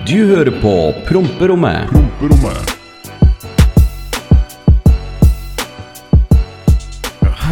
[0.07, 0.73] Du hører på
[1.09, 1.89] Promperommet.
[1.93, 2.84] Promperommet.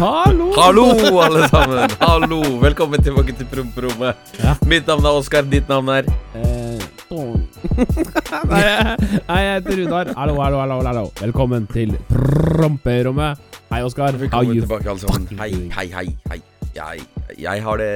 [0.03, 0.51] Hallo!
[0.59, 0.85] Hallo,
[1.23, 1.87] alle sammen.
[2.01, 2.39] Hallo.
[2.59, 4.17] Velkommen tilbake til promperommet.
[4.35, 4.51] Ja.
[4.67, 5.45] Mitt navn er Oskar.
[5.47, 6.81] Ditt navn er Eh,
[7.13, 8.97] Nei, jeg
[9.29, 10.11] nei, jeg heter Runar.
[10.17, 11.05] Hallo, hallo, hallo, hallo.
[11.21, 13.39] Velkommen til promperommet.
[13.71, 14.19] Hei, Oskar.
[14.19, 15.39] Velkommen tilbake, alle sammen.
[15.39, 16.05] Hei, hei, hei.
[16.33, 16.41] hei.
[16.75, 17.07] Jeg,
[17.39, 17.89] jeg har det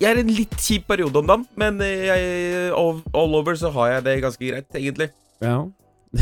[0.00, 3.68] Jeg er i en litt kjip periode om dagen, men jeg, all all over så
[3.76, 5.12] har jeg det ganske greit, egentlig.
[5.44, 5.66] Ja.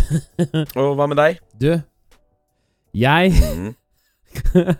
[0.80, 1.44] Og hva med deg?
[1.60, 1.76] Du,
[2.98, 3.76] jeg
[4.54, 4.74] Mm.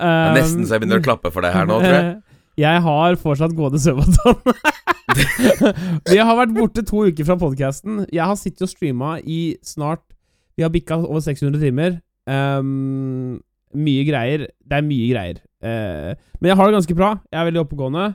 [0.00, 2.10] Det er nesten så jeg begynner å klappe for deg her nå, tror jeg.
[2.60, 4.36] Jeg har fortsatt gående søvnvann.
[6.10, 8.02] vi har vært borte to uker fra podkasten.
[8.12, 10.02] Jeg har sittet og streama i snart
[10.58, 11.96] Vi har bikka over 600 timer.
[12.28, 13.38] Um,
[13.72, 14.44] mye greier.
[14.60, 15.40] Det er mye greier.
[15.64, 16.12] Uh,
[16.42, 17.10] men jeg har det ganske bra.
[17.32, 18.06] Jeg er veldig oppegående.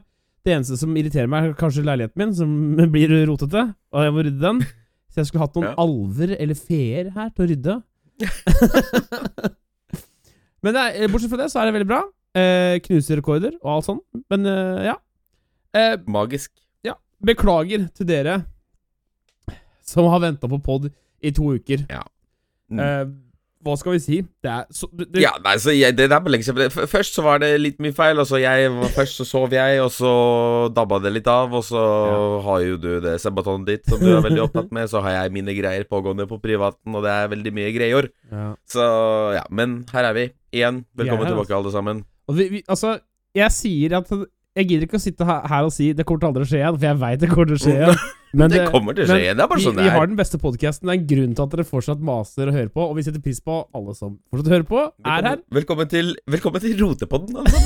[0.46, 2.54] Det eneste som irriterer meg, er kanskje leiligheten min, som
[2.94, 3.66] blir rotete.
[3.96, 4.62] Og jeg må rydde den.
[5.10, 5.78] Så jeg skulle hatt noen Ja.
[5.82, 7.80] alver eller feer her til å rydde.
[10.66, 12.02] Men er, bortsett fra det, så er det veldig bra.
[12.36, 14.04] Eh, knuser rekorder og alt sånt.
[14.34, 14.96] Men eh, ja.
[15.76, 16.52] Eh, Magisk.
[17.26, 18.40] beklager til dere
[19.86, 20.90] som har venta på pod
[21.22, 21.86] i to uker.
[21.90, 22.02] Ja.
[22.74, 22.82] Mm.
[23.66, 24.18] Hva skal vi si?
[24.46, 27.18] Det er så, det, det, Ja, nei, så jeg, det er på lenge siden Først
[27.18, 28.20] så var det litt mye feil.
[28.22, 30.12] Og så jeg Først så sov jeg, og så
[30.76, 31.54] dabba det litt av.
[31.58, 31.82] Og så
[32.46, 34.90] har jo du det sebatonet ditt som du er veldig opptatt med.
[34.92, 38.12] Så har jeg mine greier pågående på privaten, og det er veldig mye greier.
[38.32, 38.52] ja.
[38.70, 38.86] Så
[39.36, 40.30] ja, men her er vi.
[40.56, 42.06] Igjen, velkommen er tilbake, alle sammen.
[42.30, 42.96] Og vi, vi, altså,
[43.36, 44.12] jeg sier at
[44.56, 46.76] Jeg gidder ikke å sitte her, og si det kommer til aldri å skje igjen,
[46.80, 47.98] for jeg veit det kommer til å skje igjen.
[48.40, 49.36] Men Det kommer til å skje igjen.
[49.36, 50.88] Det er bare sånn vi har den beste podkasten.
[50.88, 53.24] Det er en grunn til at dere fortsatt maser og hører på, og vi setter
[53.24, 55.42] pris på alle som fortsatt hører på, er her.
[55.52, 57.60] Velkommen, velkommen til, velkommen til Rotepodden, altså.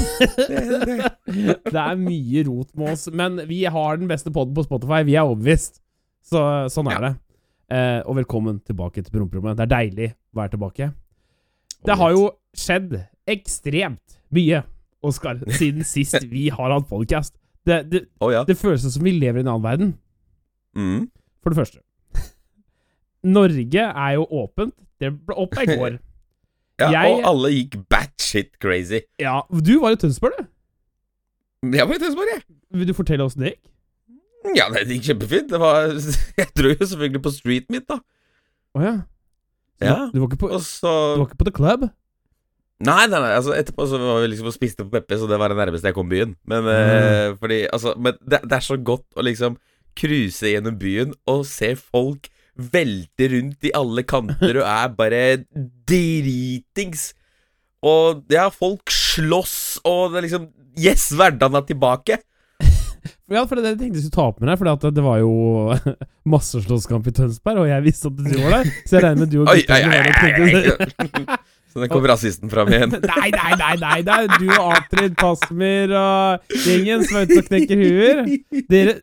[0.50, 1.58] Det, det.
[1.70, 5.04] Det er mye rot med oss, men vi har den beste podden på Spotify.
[5.10, 5.78] Vi er overbevist.
[6.26, 6.42] Så
[6.74, 7.04] sånn er Ja.
[7.06, 7.14] det.
[7.70, 9.58] Eh, og velkommen tilbake til promperommet.
[9.62, 10.90] Det er deilig å være tilbake.
[11.86, 12.26] Det har jo
[12.58, 12.98] skjedd
[13.30, 14.64] ekstremt mye,
[15.06, 17.36] Oskar, siden sist vi har hatt podcast.
[17.66, 18.44] Det, det, oh, ja.
[18.48, 19.92] det føles som vi lever i en annen verden,
[20.76, 21.08] Mm.
[21.44, 21.80] for det første.
[23.36, 24.74] Norge er jo åpent.
[25.00, 25.98] Det ble opp i går.
[26.82, 29.02] ja Jeg- Og alle gikk batshit crazy.
[29.20, 30.46] Ja, du var i Tønsberg, du.
[31.76, 32.44] Jeg var i Tønsberg, jeg.
[32.80, 33.64] Vil du fortelle åssen det gikk?
[34.56, 35.50] Ja, det gikk kjempefint.
[35.52, 35.90] Det var
[36.38, 37.98] Jeg dro jo selvfølgelig på street mitt, da.
[38.78, 38.94] Å ja.
[39.80, 39.98] Så Ja.
[40.14, 41.90] Du, var ikke på, så du var ikke på The Club?
[42.80, 45.40] Nei, nei, nei, altså etterpå så var vi liksom og spiste på Peppe, så det
[45.42, 46.38] var det nærmeste jeg kom byen.
[46.48, 49.58] Men eh, fordi Altså, men det, det er så godt å liksom
[50.00, 52.30] cruise gjennom byen og se folk
[52.60, 55.22] velte rundt i alle kanter og er bare
[55.90, 57.10] dritings.
[57.84, 62.20] Og ja, folk slåss, og det er liksom Yes, hverdagen er tilbake!
[63.30, 65.20] Ja, for det det tenkte jeg skulle ta opp med deg, for det, det var
[65.22, 65.34] jo
[66.34, 69.38] masseslåsskamp i Tønsberg, og jeg visste at du var der, så jeg regner med du
[69.44, 71.38] og gutta
[71.80, 71.96] var der og.
[71.96, 72.98] Så kom rasisten fram igjen.
[73.14, 77.50] Nei, nei, nei, nei, er du og Atrid Pasmir og gjengen som er ute og
[77.50, 78.22] knekker huer.
[78.70, 79.00] Dere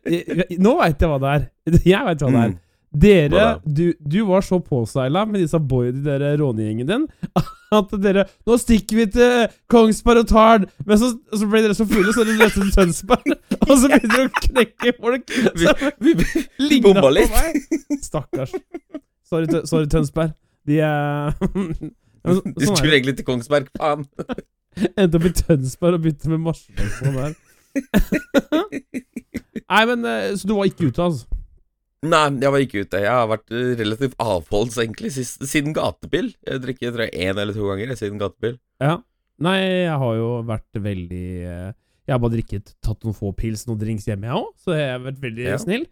[0.61, 1.51] Nå veit jeg hva det er.
[1.93, 2.55] Jeg veit hva det er.
[2.55, 2.63] Mm.
[2.97, 7.03] Dere, du, du var så påseila med disse boyene dere der rånegjengen din
[7.77, 9.33] at dere Nå stikker vi til
[9.69, 10.65] Kongsberg og Tarn!
[10.87, 13.35] Men så, så ble dere så fulle, så dere løste til Tønsberg.
[13.59, 15.35] Og så begynte dere å knekke folk.
[15.59, 16.15] Vi, som vi,
[16.63, 17.37] vi bomma på litt.
[18.07, 18.55] Stakkars.
[19.27, 20.31] Sorry, Tø- sorry Tønsberg.
[20.67, 21.35] De er
[22.35, 24.05] så- Du Sånn skulle egentlig til Kongsberg, faen.
[24.99, 27.35] Endte opp i Tønsberg og begynte med marsjdansmål der.
[29.67, 31.25] Nei, men eh, Så du var ikke ute, altså?
[32.07, 32.99] Nei, jeg var ikke ute.
[33.01, 36.29] Jeg har vært eh, relativt avholds, egentlig, sist, siden gatebil.
[36.45, 38.57] Jeg drikker tror jeg én eller to ganger siden gatebil.
[38.83, 38.99] Ja.
[39.43, 41.71] Nei, jeg har jo vært veldig eh,
[42.07, 44.91] Jeg har bare drikket, tatt noen få pils, noen drinks hjemme, jeg òg, så jeg
[44.93, 45.57] har vært veldig Ja.
[45.61, 45.83] snill.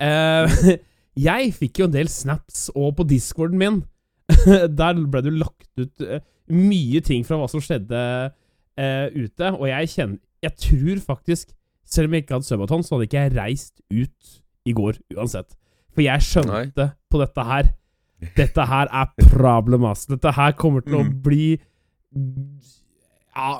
[0.00, 0.76] Uh,
[1.28, 3.82] jeg fikk jo en del snaps, og på discorden min
[4.78, 6.20] Der ble det lagt ut eh,
[6.54, 8.00] mye ting fra hva som skjedde
[8.30, 11.46] uh, ute, og jeg kjenner Jeg tror faktisk,
[11.88, 14.20] selv om jeg ikke hadde Subaton, så hadde ikke jeg reist ut
[14.68, 15.50] i går uansett.
[15.94, 17.64] For jeg skjønte på dette her
[18.38, 20.06] Dette her er problem, ass.
[20.08, 21.14] Dette her kommer til å Mm.
[21.24, 21.46] bli
[23.34, 23.58] Ja,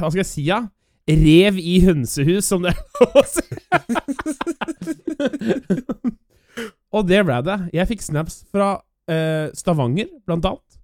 [0.00, 0.58] hva skal jeg si, da?
[0.58, 0.60] Ja?
[1.06, 3.44] Rev i hønsehus, som det er lov å si.
[6.96, 7.56] Og det ble det.
[7.76, 8.76] Jeg fikk snaps fra
[9.08, 10.78] eh, Stavanger, blant annet.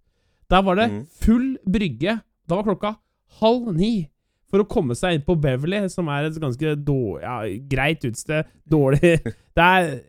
[0.50, 1.06] Der var det Mm.
[1.22, 2.20] full brygge.
[2.48, 2.96] Da var klokka
[3.40, 4.08] halv ni.
[4.52, 7.36] for å komme seg inn på Beverly, som er et ganske dårlig, ja,
[7.70, 8.44] greit utested.
[8.68, 9.00] Dårlig
[9.56, 10.02] Det er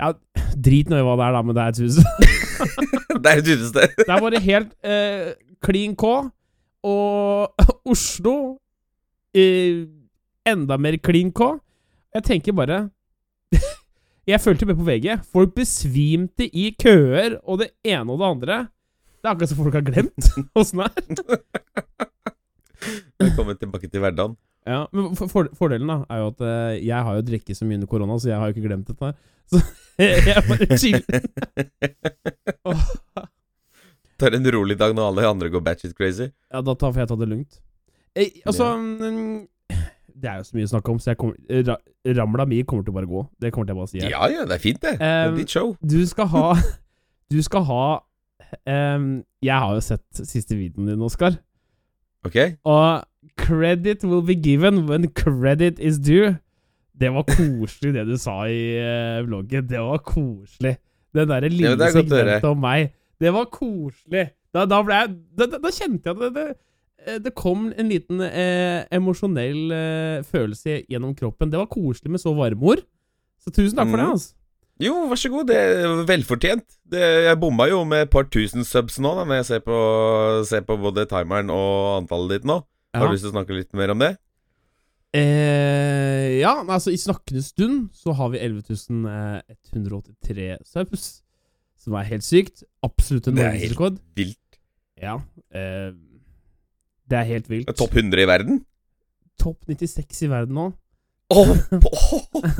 [0.00, 0.08] ja,
[0.56, 1.98] Drit nå i hva det er, da, men det er et hus.
[3.24, 3.92] Det er et utested.
[3.98, 6.14] Det er bare helt eh, clean K.
[6.84, 8.34] Og Oslo
[9.36, 9.84] eh,
[10.48, 11.50] enda mer klin K.
[12.14, 12.78] Jeg tenker bare
[14.24, 15.18] Jeg følte med på VG.
[15.32, 18.56] Folk besvimte i køer og det ene og det andre.
[19.20, 20.30] Det er akkurat som folk har glemt
[20.60, 21.42] åssen det er.
[23.20, 24.36] Velkommen tilbake til hverdagen.
[24.64, 27.68] Ja, men for, for, Fordelen da er jo at eh, jeg har jo drukket så
[27.68, 29.12] mye under korona, så jeg har jo ikke glemt dette.
[29.52, 29.60] Så
[30.00, 31.26] jeg bare chiller.
[32.64, 32.86] oh.
[34.18, 36.30] Tar en rolig dag når alle andre går batshit crazy.
[36.48, 37.58] Ja, da tar, får jeg ta det lugnt.
[38.16, 39.42] Eh, altså mm,
[40.14, 41.76] Det er jo så mye å snakke om, så jeg kommer, ra,
[42.20, 43.22] ramla mi kommer til å bare gå.
[43.42, 44.02] Det kommer til å bare si.
[44.02, 44.12] her.
[44.12, 44.96] Ja ja, det er fint, det.
[45.00, 45.72] Det er Um, ditt show.
[45.82, 46.44] Du skal ha
[47.32, 47.84] Du skal ha
[48.68, 49.08] um,
[49.42, 51.40] Jeg har jo sett siste videoen din, Oskar.
[52.24, 52.36] Ok?
[52.64, 53.02] Og
[53.40, 56.36] credit will be given when credit is due.
[56.94, 59.66] Det var koselig, det du sa i uh, vloggen.
[59.68, 60.76] Det var koselig.
[61.14, 62.92] Det derre lille ja, segmentet om meg.
[63.20, 64.28] Det var koselig.
[64.54, 66.60] Da, da ble jeg Da, da, da kjente jeg det, det, eh,
[67.22, 71.50] det kom en liten eh, emosjonell eh, følelse gjennom kroppen.
[71.52, 72.82] Det var koselig med så varme ord.
[73.44, 74.12] Så tusen takk for det, Mhm.
[74.16, 74.30] altså.
[74.82, 75.46] Jo, vær så god.
[75.46, 76.64] Det er velfortjent.
[76.90, 79.76] Det, jeg bomma jo med et par tusen subs nå, da, når jeg ser på,
[80.48, 82.56] ser på både timeren og antallet ditt nå.
[82.94, 84.12] Har du lyst til å snakke litt mer om det?
[85.14, 91.04] Eh, ja, altså i snakkende stund så har vi 11.183 subs,
[91.78, 92.64] som er helt sykt.
[92.82, 94.58] Absolutt en Det er helt vilt.
[95.00, 95.20] Ja.
[95.54, 95.92] Eh,
[97.10, 97.74] det er helt vilt.
[97.76, 98.62] Topp 100 i verden?
[99.40, 100.70] Topp 96 i verden nå.
[101.34, 101.50] Åh,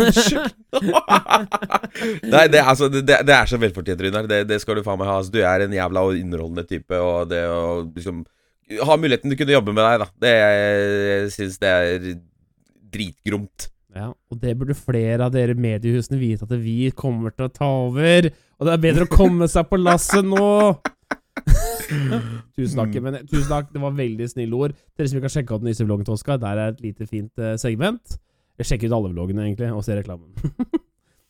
[0.01, 0.55] Unnskyld!
[2.33, 4.29] Nei, det, altså, det, det er så velfortjent, Runar.
[4.31, 5.19] Det, det skal du faen meg ha.
[5.21, 8.25] Altså, du er en jævla underholdende type, og det å liksom
[8.89, 10.09] ha muligheten til å kunne jobbe med deg, da.
[10.25, 12.09] Det Jeg syns det er
[12.95, 13.69] dritgromt.
[13.95, 17.69] Ja, og det burde flere av dere mediehusene vite at vi kommer til å ta
[17.85, 18.33] over.
[18.59, 20.49] Og det er bedre å komme seg på lasset nå!
[22.57, 22.99] tusen takk.
[23.03, 24.77] Men, tusen takk, det var veldig snille ord.
[24.95, 27.09] Dere som ikke har sjekka ut den nyeste vloggen til Oskar, der er et lite
[27.11, 28.19] fint eh, segment.
[28.61, 30.33] Jeg sjekker ut alle vloggene, egentlig, og ser reklamen.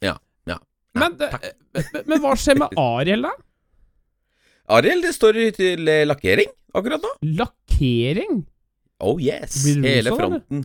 [0.04, 0.58] Ja, ja.
[0.98, 3.30] Men, men, men hva skjer med Ariel, da?
[4.76, 7.12] Ariel, det står til eh, lakkering akkurat nå.
[7.38, 8.42] Lakkering?
[9.04, 9.62] Oh yes.
[9.66, 10.16] Hele eller?
[10.18, 10.64] fronten.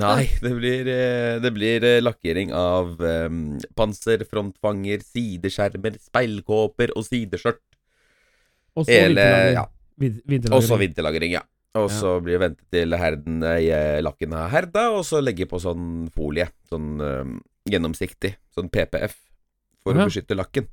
[0.00, 7.04] Nei, det blir, eh, det blir eh, lakkering av um, panser, frontfanger, sideskjermer, speilkåper og
[7.08, 7.60] sideskjørt.
[8.78, 9.54] Og så Hele, vinterlagring.
[9.58, 9.64] ja.
[9.98, 10.56] Vin- vinterlagring.
[10.58, 11.42] Og så vinterlagring, ja.
[11.78, 13.68] Og så blir det ventet til herden i
[14.02, 16.46] lakken er herda, og så legge på sånn folie.
[16.70, 17.32] Sånn eh,
[17.70, 18.32] gjennomsiktig.
[18.56, 19.14] Sånn PPF.
[19.84, 20.02] For Ja.
[20.06, 20.66] å beskytte lakken.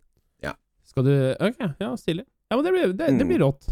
[0.86, 2.24] Skal du Ok, ja, stilig.
[2.50, 3.28] Ja, men det blir, det, det Mm.
[3.28, 3.66] blir rått.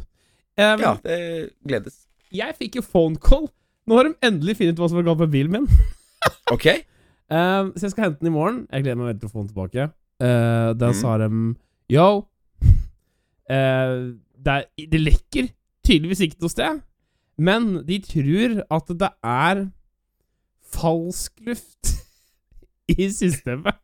[0.57, 2.07] Um, Ja, det gledes.
[2.33, 3.47] Jeg fikk jo phone call.
[3.87, 5.67] Nå har de endelig funnet hva som var galt med bilen min.
[6.51, 6.65] Ok.
[7.29, 8.67] Um, så jeg skal hente den i morgen.
[8.73, 9.85] Jeg gleder meg veldig til å få den tilbake.
[10.19, 10.95] Uh, da Mm.
[10.99, 11.29] sa de
[11.89, 12.27] Yo.
[13.49, 14.13] Uh,
[14.43, 15.49] det, er, det lekker
[15.83, 16.81] tydeligvis ikke noe sted,
[17.43, 19.63] men de tror at det er
[20.73, 21.91] falsk luft
[22.95, 23.75] i systemet.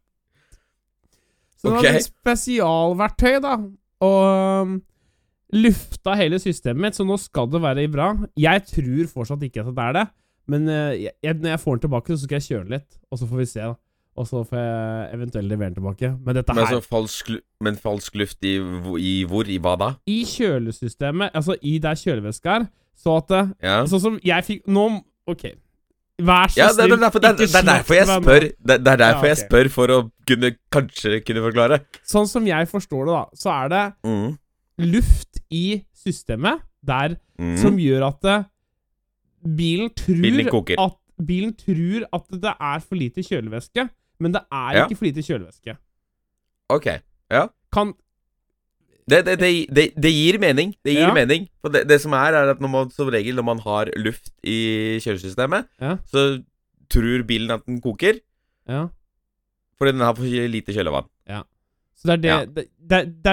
[1.59, 3.57] Så det var et spesialverktøy, da,
[4.07, 4.77] og um,
[5.59, 8.13] lufta hele systemet mitt, så nå skal det være bra.
[8.39, 10.05] Jeg tror fortsatt ikke at det er det,
[10.49, 12.99] men uh, jeg, jeg- når jeg får den tilbake, så skal jeg kjøre den litt,
[13.11, 13.75] og så får vi se, da.
[14.19, 16.09] Og så får jeg eventuelt levere den tilbake.
[16.25, 17.29] Men dette Men, her altså, falsk,
[17.63, 18.57] men falsk luft i,
[18.99, 19.47] i hvor?
[19.47, 19.87] I hva da?
[20.11, 22.65] I kjølesystemet, altså i der kjølevæska er,
[22.99, 23.31] så at
[23.63, 23.77] Ja.
[23.87, 24.89] Sånn som jeg fikk Nå
[25.29, 25.45] Ok.
[26.19, 28.39] Vær så Ja, det, er derfor, det, er- det er derfor jeg spør.
[28.59, 31.79] Det, det er derfor Ja, jeg spør, for å kunne kanskje kunne forklare.
[32.03, 34.37] Sånn som jeg forstår det, da, så er det Mm.
[34.79, 37.55] luft i systemet der Mm.
[37.61, 38.37] som gjør at det,
[39.55, 40.47] bilen tror Bilen
[40.77, 44.85] at Bilen tror at det er for lite kjølevæske, men det er Ja.
[44.87, 45.77] ikke for lite kjølevæske.
[46.69, 46.85] Ok.
[47.31, 47.47] Ja.
[47.73, 47.93] Kan
[49.09, 50.75] Det, det, det, det, gir mening.
[50.85, 51.13] Det gir Ja.
[51.13, 51.47] mening.
[51.63, 54.99] For det, det som er, er at man, som regel når man har luft i
[55.01, 55.95] kjølesystemet, Ja.
[56.05, 56.43] så
[56.89, 58.19] tror bilen at den koker,
[58.67, 58.87] Ja.
[59.79, 61.07] fordi den har for lite kjølevann.
[61.99, 62.39] Så det er det, Ja.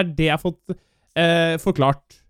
[0.00, 0.76] er jeg har fått
[1.14, 2.22] eh, forklart.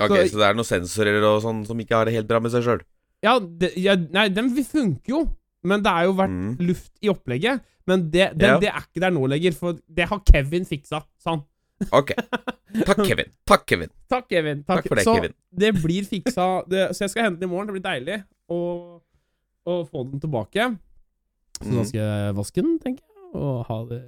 [0.00, 2.40] Ok, Så- Så, det er noen sensorer og sånn som ikke har det helt bra
[2.40, 2.80] med seg sjøl.
[3.22, 3.38] Ja,
[3.76, 6.56] ja Nei, den funker jo, men det har jo vært Mm.
[6.68, 7.60] luft i opplegget.
[7.86, 8.58] Men det, det, Ja.
[8.58, 11.02] det er ikke der nå lenger, for det har Kevin fiksa.
[11.22, 11.42] Sånn.
[11.96, 12.12] Ok.
[12.84, 13.30] Takk, Kevin.
[13.48, 13.88] Takk, Kevin.
[14.08, 14.62] Takk, Kevin.
[14.68, 15.32] Takk for det, så Kevin.
[15.56, 16.46] det blir fiksa.
[16.68, 17.66] Det, så jeg skal hente den i morgen.
[17.72, 18.18] Det blir deilig
[18.52, 19.00] å,
[19.66, 20.68] å få den tilbake.
[21.60, 21.86] Så da Mm.
[21.88, 24.00] skal jeg vaske den, tenker jeg, og, ha det,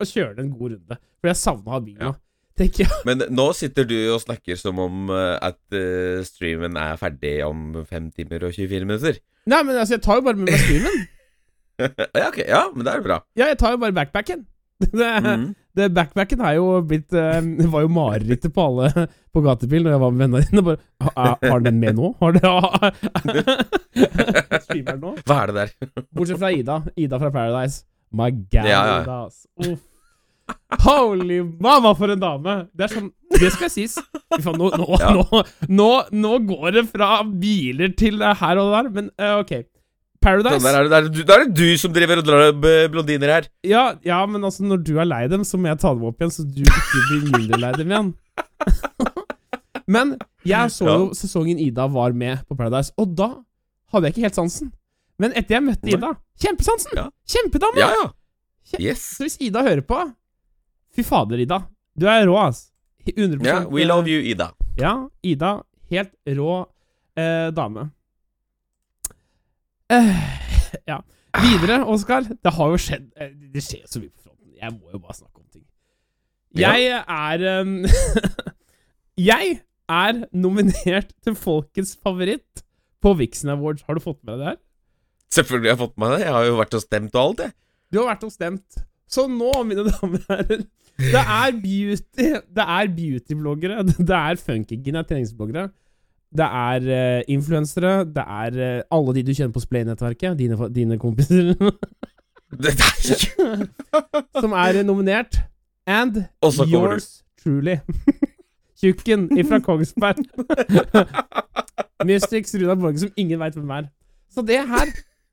[0.00, 0.98] og kjøre den en god runde.
[1.20, 2.00] For jeg savna å ha bilen.
[2.00, 2.14] Ja.
[2.58, 2.90] tenker jeg.
[3.06, 7.84] Men nå sitter du og snakker som om eh, at eh, streamen er ferdig om
[7.86, 9.18] 5 timer og 24 minutter.
[9.48, 10.96] Nei, men altså, jeg tar jo bare med meg streamen.
[12.20, 13.18] ja, ok, ja, men det er jo bra.
[13.38, 14.40] Ja, jeg tar jo bare backpacken.
[14.98, 15.46] Det, mm.
[15.74, 18.86] det Backpacken er jo blitt eh, Det var jo marerittet på alle
[19.34, 20.62] på gatebil når jeg var med vennene dine.
[20.68, 20.78] Bare,
[21.16, 22.12] «Ha- Har den med nå?
[22.22, 22.46] Har det
[24.68, 25.10] Streamer den nå?
[25.26, 25.68] Hva er det der?
[26.14, 26.76] Bortsett fra Ida.
[26.94, 27.82] Ida fra Paradise.
[28.14, 29.18] My god, Ja, ja.
[29.66, 29.82] Uff.
[30.84, 32.54] Holy mama, for en dame!
[32.76, 33.08] Det er sånn
[33.40, 33.96] Det skal sies.
[34.44, 34.68] Nå, nå,
[35.16, 39.64] nå, nå, nå går det fra biler til her og der, men uh, ok.
[40.22, 43.44] Paradise Da er er er det du som driver og drar eh, blondiner her.
[43.62, 46.18] ja, ja, men altså, når du er lei dem, så må jeg ta dem opp
[46.18, 48.10] igjen, så du ikke blir mindre lei dem igjen.
[49.94, 50.16] men
[50.48, 53.30] jeg så jo sesongen Ida var med på Paradise, og da
[53.94, 54.72] hadde jeg ikke helt sansen.
[55.18, 56.94] Men etter jeg møtte Ida Kjempesansen!
[56.98, 57.08] Ja.
[57.26, 57.80] Kjempedame!
[57.80, 58.10] Ja, ja.
[58.78, 59.00] Yes.
[59.16, 60.02] Så hvis Ida hører på
[60.94, 61.62] Fy fader, Ida.
[61.98, 62.68] Du er rå, ass.
[63.08, 64.50] 100 Ja, we love you, Ida.
[64.78, 65.62] Ja, Ida.
[65.90, 66.66] Helt rå
[67.16, 67.88] eh, dame.
[69.88, 70.16] Eh,
[70.86, 71.00] ja.
[71.42, 72.26] Videre, Oskar.
[72.42, 74.52] Det har jo skjedd eh, Det skjer så mye på fronten.
[74.58, 75.64] Jeg må jo bare snakke om ting.
[76.58, 77.82] Jeg er um,
[79.30, 82.64] Jeg er nominert til Folkets favoritt
[83.02, 83.84] på Vixen Awards.
[83.86, 84.60] Har du fått med deg det her?
[85.38, 86.20] Selvfølgelig har jeg fått med det.
[86.24, 87.56] Jeg har jo vært og stemt og alt, jeg.
[87.88, 88.80] Du har vært og stemt.
[89.08, 90.64] Så nå, mine damer og herrer
[90.98, 93.82] Det er beauty Det er beautybloggere.
[94.10, 95.68] Det er funkygine treningsbloggere.
[96.38, 98.04] Det er uh, influensere.
[98.04, 100.38] Det er uh, alle de du kjenner på Splay-nettverket.
[100.38, 101.54] Dine, dine kompiser.
[102.48, 105.36] Er som er nominert.
[105.86, 106.24] And
[106.72, 107.76] yours truly.
[108.80, 110.16] Tjukken ifra Kongsberg.
[112.04, 113.90] Mystics Runar Borge, som ingen veit hvem er.
[114.32, 114.86] Så det her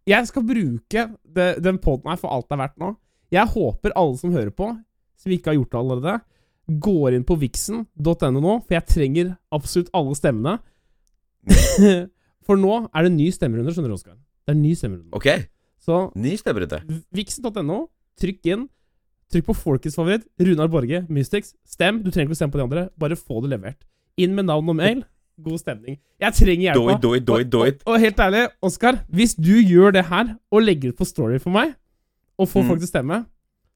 [0.07, 2.91] Jeg skal bruke det, den poden her for alt det er verdt nå.
[3.33, 4.69] Jeg håper alle som hører på,
[5.17, 6.15] som ikke har gjort det allerede,
[6.81, 10.55] går inn på vixen.no nå, for jeg trenger absolutt alle stemmene.
[12.45, 14.15] for nå er det ny stemmerunde, skjønner du, Oskar.
[14.45, 15.11] Det er ny stemmerunde.
[15.17, 15.29] Ok,
[15.85, 16.79] Så ny stemmerunde.
[17.13, 17.83] Vixen.no.
[18.21, 18.63] Trykk inn.
[19.33, 20.25] Trykk på folkets favoritt.
[20.41, 21.53] Runar Borge, Mystics.
[21.67, 21.99] Stem.
[22.01, 22.83] Du trenger ikke å stemme på de andre.
[23.01, 23.81] Bare få det levert.
[24.21, 25.01] Inn med navn og mail.
[25.41, 25.97] God stemning.
[26.21, 26.95] Jeg trenger Do hjelpa.
[26.95, 27.81] it, do it, do it, do it.
[27.83, 31.41] Og, og helt ærlig, Oskar, hvis du gjør det her, og legger ut på story
[31.43, 31.73] for meg,
[32.37, 32.67] og får Mm.
[32.67, 33.25] folk til å stemme,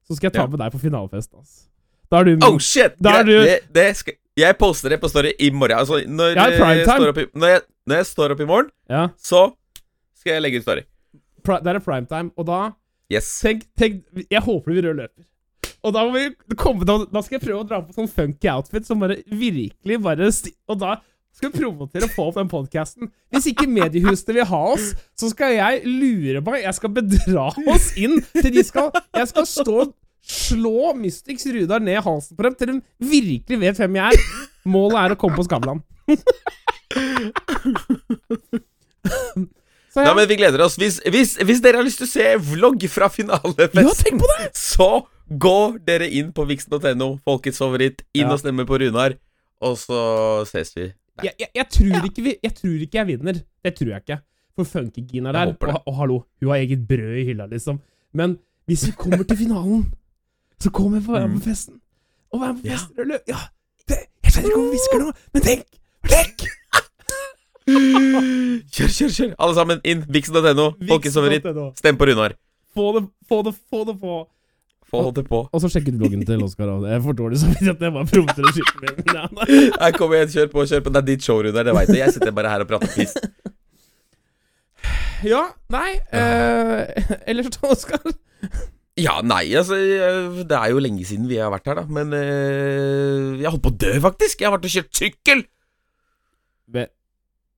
[0.06, 0.46] så skal jeg ta Ja.
[0.46, 1.30] med deg på finalefest.
[1.34, 1.66] Altså.
[2.10, 2.38] Da er du.
[2.42, 2.96] Oh shit!
[3.18, 3.26] Greit.
[3.26, 5.78] du- det, det skal, jeg poster det på Story i morgen.
[5.78, 8.70] Altså, når, Ja, jeg står opp i, når, jeg, når jeg står opp i morgen,
[8.88, 9.52] Ja, så
[10.18, 10.82] skal jeg legge ut Story.
[11.44, 12.72] pri, Det er primetime, og da
[13.12, 13.40] Yes.
[13.42, 15.24] Tenk, tenk Jeg håper vi rød løper.
[15.82, 16.04] Og da
[16.56, 20.00] komme da, da skal jeg prøve å dra på sånn funky outfit som bare virkelig
[20.02, 20.30] bare
[20.68, 20.96] Og da
[21.36, 23.10] skal vi promotere og få opp den podkasten.
[23.32, 26.62] Hvis ikke mediehusene vil ha oss, så skal jeg lure meg.
[26.66, 29.94] Jeg skal bedra oss inn til de skal Jeg skal stå og
[30.30, 32.80] slå Mystics Rudar ned halsen på dem til de
[33.14, 34.34] virkelig vet hvem jeg er.
[34.68, 35.80] Målet er å komme på Skavlan.
[39.90, 40.76] Ja, Nei, men vi gleder oss.
[40.78, 44.90] Hvis, hvis, hvis dere har lyst til å se vlogg fra Ja, finalefesten, på så
[45.40, 48.34] går dere inn på vixen.no, folkets favoritt, inn Ja.
[48.36, 49.16] og stemmer på Runar,
[49.62, 49.98] og så
[50.50, 50.90] ses vi.
[51.24, 53.40] Jeg, jeg, jeg, tror ikke vi, jeg tror ikke jeg vinner.
[53.64, 54.18] Det tror jeg ikke.
[54.56, 55.54] For Funkygin er der.
[55.60, 57.80] Og, og hallo, hun har eget brød i hylla, liksom.
[58.12, 59.84] Men hvis vi kommer til finalen,
[60.60, 61.40] så kommer jeg på å være med Mm.
[61.40, 61.80] på festen.
[62.32, 63.20] Og være med på festen og.
[63.28, 63.40] Ja!
[63.88, 65.64] Det, jeg skjønner ikke om vi hvisker nå, men tenk!
[66.10, 66.46] Tenk!
[67.70, 69.32] Kjør, kjør, kjør!
[69.38, 70.00] Alle sammen inn.
[70.10, 70.66] Vixen.no.
[70.90, 71.66] Vixen.no.
[71.78, 72.34] Stem på Runar.
[72.74, 74.16] Få det, få det, få det på.
[74.90, 75.40] Få det på.
[75.46, 76.72] Og så sjekk ut bloggen til Oskar.
[76.72, 76.90] også.
[76.90, 79.38] Jeg får dårlig samvittighet jeg bare promper og skyter med den.
[79.80, 79.90] nei.
[79.96, 80.92] kom igjen, kjør på, kjør på.
[80.94, 81.98] Det er ditt show, Runar, det veit du.
[82.00, 83.14] Jeg sitter bare her og prater piss.
[85.20, 88.00] Ja, nei eh, Ellers Oskar?
[89.00, 91.84] Ja, nei, altså eh, Det er jo lenge siden vi har vært her, da.
[91.92, 94.40] Men eh, jeg holdt på å dø, faktisk.
[94.40, 95.44] Jeg har vært og kjørt sykkel.
[96.70, 96.88] Be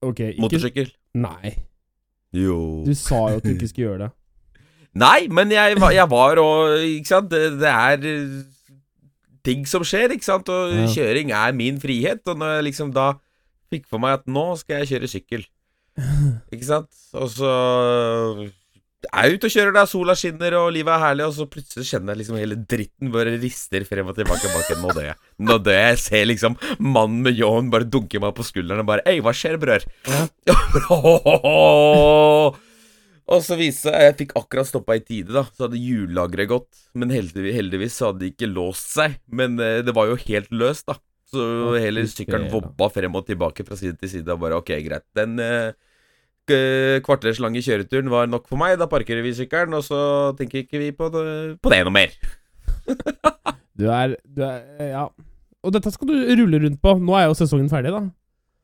[0.03, 0.89] Ok, ikke Motorsykkel.
[1.23, 1.53] Nei.
[2.35, 2.83] Jo.
[2.83, 4.11] Du sa jo at du ikke skulle gjøre det.
[4.95, 8.43] Nei, men jeg, jeg var og Ikke sant, det, det er eh,
[9.47, 10.85] ting som skjer, ikke sant, og Ja.
[10.93, 12.21] kjøring er min frihet.
[12.29, 13.15] Og når jeg liksom da
[13.73, 15.47] fikk for meg at nå skal jeg kjøre sykkel,
[16.53, 17.49] ikke sant, og så
[19.13, 21.89] er jeg ute og kjører der, sola skinner og livet er herlig, og så plutselig
[21.89, 24.85] kjenner jeg liksom hele dritten bare rister frem og tilbake bak en.
[24.85, 25.17] Nå dør jeg.
[25.43, 25.89] Nå dør jeg.
[25.97, 29.35] Jeg ser liksom mannen med ljåen bare dunke meg på skulderen og bare Ei, hva
[29.35, 29.83] skjer, brør?
[33.33, 35.45] Og så viste det seg Jeg fikk akkurat stoppa i tide, da.
[35.55, 36.83] Så hadde hjullageret gått.
[36.99, 39.17] Men heldigvis, heldigvis så hadde det ikke låst seg.
[39.33, 40.99] Men eh, det var jo helt løst, da.
[41.33, 41.47] Så
[41.81, 44.29] hele sykkelen vobba frem og tilbake fra side til side.
[44.35, 45.07] Og bare ok, greit.
[45.17, 45.73] Den eh,
[47.07, 48.77] kvarters lange kjøreturen var nok for meg.
[48.81, 50.03] Da parkerer vi sykkelen, og så
[50.37, 51.27] tenker ikke vi på det,
[51.65, 52.17] på det noe mer.
[53.73, 55.07] Du er, du er Ja.
[55.65, 56.93] og dette skal du rulle rundt på.
[57.01, 58.03] Nå er jo sesongen ferdig, da.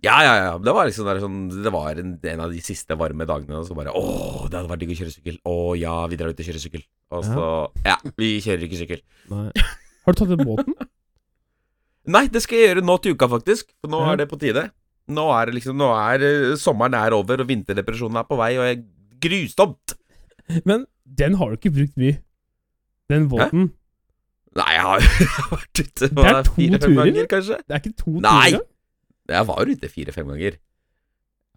[0.05, 0.51] Ja, ja, ja.
[0.63, 3.59] Det var liksom der, sånn, Det var en, en av de siste varme dagene.
[3.59, 4.03] Og så bare Å,
[4.47, 5.39] det hadde vært digg å kjøre sykkel.
[5.51, 6.85] Å ja, vi drar ut og kjører sykkel.
[7.19, 7.47] Og så
[7.87, 9.03] Ja, vi kjører ikke sykkel.
[9.33, 9.49] Nei.
[10.07, 10.77] Har du tatt ut båten?
[12.09, 13.73] Nei, det skal jeg gjøre nå til uka, faktisk.
[13.83, 14.13] For nå Ja.
[14.15, 14.69] er det på tide.
[15.13, 18.53] Nå er det liksom Nå er eh, sommeren er over, og vinterdepresjonen er på vei,
[18.61, 18.85] og jeg
[19.25, 19.97] grusomt.
[20.65, 20.87] Men
[21.19, 22.21] den har du ikke brukt mye.
[23.11, 23.71] Den båten.
[24.57, 25.05] Nei, jeg har
[25.59, 26.25] vært ute på
[26.55, 27.59] fire-fem ganger, kanskje.
[27.67, 28.51] Det er ikke to Nei.
[29.29, 30.57] Jeg var ute fire-fem ganger.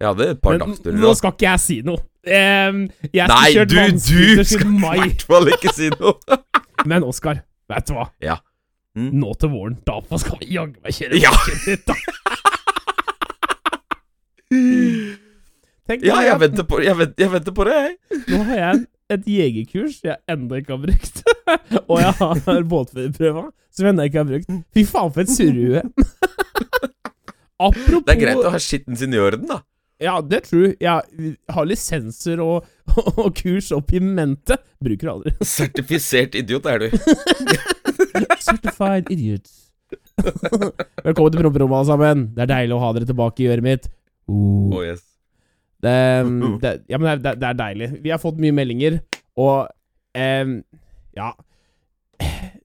[0.01, 2.01] Jeg hadde et par dagsturer nå skal ikke jeg si noe.
[2.25, 6.39] Um, jeg Nei, du, du skal i hvert fall ikke si noe.
[6.89, 8.07] Men Oskar, vet du hva?
[8.23, 8.39] Ja.
[8.97, 9.11] Mm.
[9.21, 11.31] Nå til våren, da skal vi jaggu meg kjøre Ja.
[11.87, 11.95] da.
[15.87, 18.19] Tenk Ja, deg jeg venter på, jeg venter, jeg venter på det, jeg.
[18.31, 21.21] Nå har jeg et jegerkurs jeg ennå ikke har brukt.
[21.91, 24.51] og jeg har båtførerprøva som jeg ennå ikke har brukt.
[24.75, 25.83] Fy faen, for et surrehue.
[27.61, 29.61] Apropos Det er greit å ha skitten sin i orden, da.
[30.01, 30.69] Ja, det er true.
[30.81, 32.65] Jeg har lisenser og,
[33.21, 34.57] og kurs opp i mente.
[34.81, 35.35] Bruker aldri.
[35.57, 36.87] Sertifisert idiot er du.
[38.41, 39.51] Certified idiot.
[41.05, 42.25] Velkommen til promperommet, alle sammen.
[42.35, 43.87] Det er deilig å ha dere tilbake i øret mitt.
[44.29, 44.73] Uh.
[44.73, 45.05] Oh, yes.
[45.81, 45.93] Det,
[46.61, 47.87] det, ja, men det, det, er deilig.
[48.03, 48.99] Vi har fått mye meldinger,
[49.41, 49.69] og
[50.17, 50.61] em,
[51.17, 51.31] Ja.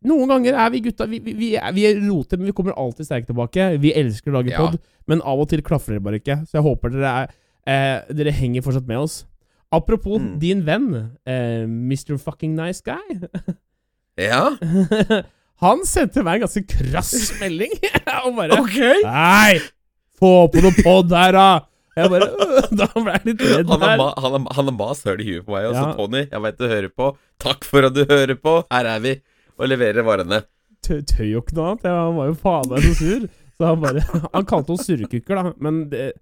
[0.06, 3.26] Noen ganger er vi gutta Vi, vi, vi, er, roter, men vi kommer alltid sterkt
[3.30, 3.78] tilbake.
[3.82, 4.58] Vi elsker å lage Ja.
[4.66, 6.40] pod, men av og til klaffer det bare ikke.
[6.46, 7.28] Så jeg håper dere, er,
[7.66, 9.24] eh, dere henger fortsatt med oss.
[9.72, 10.38] Apropos Mm.
[10.38, 12.16] din venn, eh, Mr.
[12.18, 13.20] Fucking Nice Guy.
[14.16, 14.56] Ja,
[15.62, 17.72] Han sendte meg en ganske krass melding.
[18.26, 18.76] og bare ok.
[19.04, 19.58] Nei!
[20.20, 21.46] Få på noe pod her, da!
[21.96, 22.26] Jeg bare
[22.76, 25.46] Da ble jeg litt redd Han er, han har, han er mast høl i huet
[25.46, 25.68] på meg.
[25.70, 25.94] Og så Ja.
[25.96, 27.06] Tony, jeg veit du hører på.
[27.40, 28.54] Takk for at du hører på.
[28.72, 29.14] Her er vi
[29.58, 30.42] og leverer varene.
[30.84, 31.86] Tø- Tøy jo ikke noe annet.
[31.90, 33.26] Han var jo faen meg så sur.
[33.56, 34.02] Så han bare
[34.36, 35.52] Han kalte oss surrekukker, da.
[35.64, 36.12] Men det,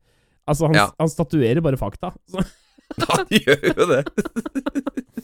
[0.47, 0.87] altså, han, Ja.
[1.01, 2.13] han statuerer bare fakta.
[2.31, 2.45] Så
[3.11, 4.03] Han gjør jo det.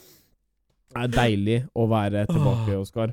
[0.90, 3.12] det er deilig å være tilbake, Oskar.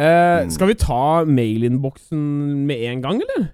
[0.00, 0.50] Eh, Mm.
[0.54, 2.20] skal vi ta mailinnboksen
[2.66, 3.50] med en gang, eller?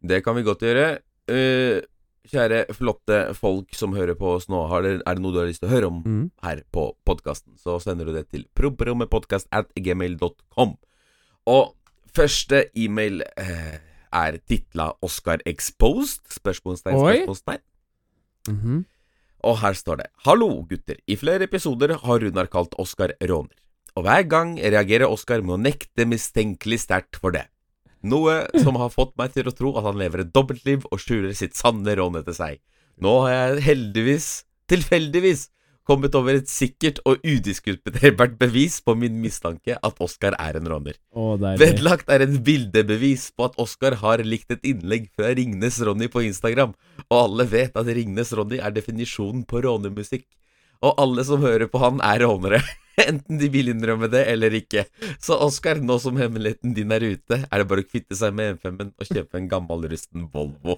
[0.00, 0.86] Det kan vi godt gjøre.
[1.28, 1.82] Eh,
[2.30, 5.60] kjære flotte folk som hører på oss nå, dere, er det noe du har lyst
[5.62, 6.30] til å høre om Mm.
[6.42, 10.76] her på podkasten, så sender du det til promperommepodkast at gmail.com.
[11.46, 11.74] Og
[12.14, 13.78] første e-mail eh,
[14.12, 16.22] er titla Oscar Exposed?
[16.30, 17.60] Spørsmålstegn, spørsmålstegn.
[17.60, 17.60] spørsmålstegn.
[18.48, 18.84] -hmm.
[19.44, 20.96] Og her står det Hallo, gutter.
[21.06, 23.52] I flere episoder har Runar kalt Oskar råner.
[23.96, 27.46] Og hver gang reagerer Oskar med å nekte mistenkelig sterkt for det.
[28.04, 31.32] Noe som har fått meg til å tro at han lever et dobbeltliv og skjuler
[31.36, 32.60] sitt sanne rån etter seg.
[33.00, 34.28] Nå har jeg heldigvis,
[34.70, 35.48] tilfeldigvis,
[35.84, 40.96] kommet over et sikkert og udiskuterbart bevis på min mistanke at Oskar er en råner.
[41.60, 46.24] Vedlagt er en bildebevis på at Oskar har likt et innlegg fra Ringnes Ronny på
[46.24, 46.72] Instagram,
[47.10, 50.24] og alle vet at Ringnes Ronny er definisjonen på rånemusikk.
[50.84, 52.60] Og alle som hører på han, er rånere.
[53.08, 54.84] Enten de vil innrømme det eller ikke.
[55.22, 58.58] Så Oskar, nå som hemmeligheten din er ute, er det bare å kvitte seg med
[58.58, 60.76] M5-en og kjøpe en gammel rusten Volvo.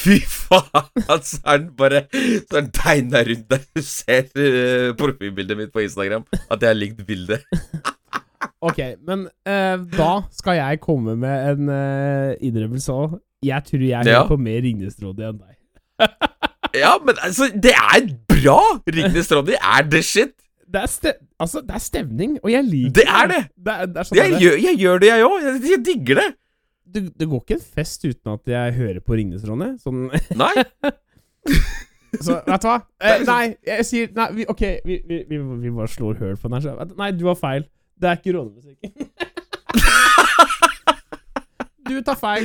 [0.00, 0.90] Fy faen!
[1.26, 3.64] Så er den bare Så er den tegna rundt der.
[3.76, 7.46] Du ser uh, profilbildet mitt på Instagram, at jeg har likt bildet.
[8.64, 13.18] Ok, men uh, da skal jeg komme med en uh, innrømmelse òg.
[13.44, 14.22] Jeg tror jeg Ja.
[14.28, 15.56] på mer Ringnes-Rådet enn deg.
[16.76, 18.60] Ja, men altså, det er bra!
[18.86, 20.34] Ringnes Ronny er the shit.
[20.70, 23.38] Det er, ste altså, det er stemning, og jeg liker Det er det!
[23.58, 25.36] Det er, det er sånn Jeg, det- gjør, jeg gjør det, jeg òg.
[25.46, 26.26] Jeg, jeg digger det.
[26.94, 29.70] det, det går ikke en fest uten at jeg hører på Ringnes, Ronny.
[29.82, 30.04] Sånn
[30.42, 30.54] Nei.
[32.20, 32.76] Så vet du hva?
[33.10, 36.56] Eh, nei, jeg sier Nei, vi, ok, vi, vi, vi, bare slår høl på den
[36.60, 36.64] her.
[36.68, 37.66] så- Nei, du har feil.
[38.00, 38.78] Det er ikke rånemusikk.
[41.90, 42.44] du tar feil.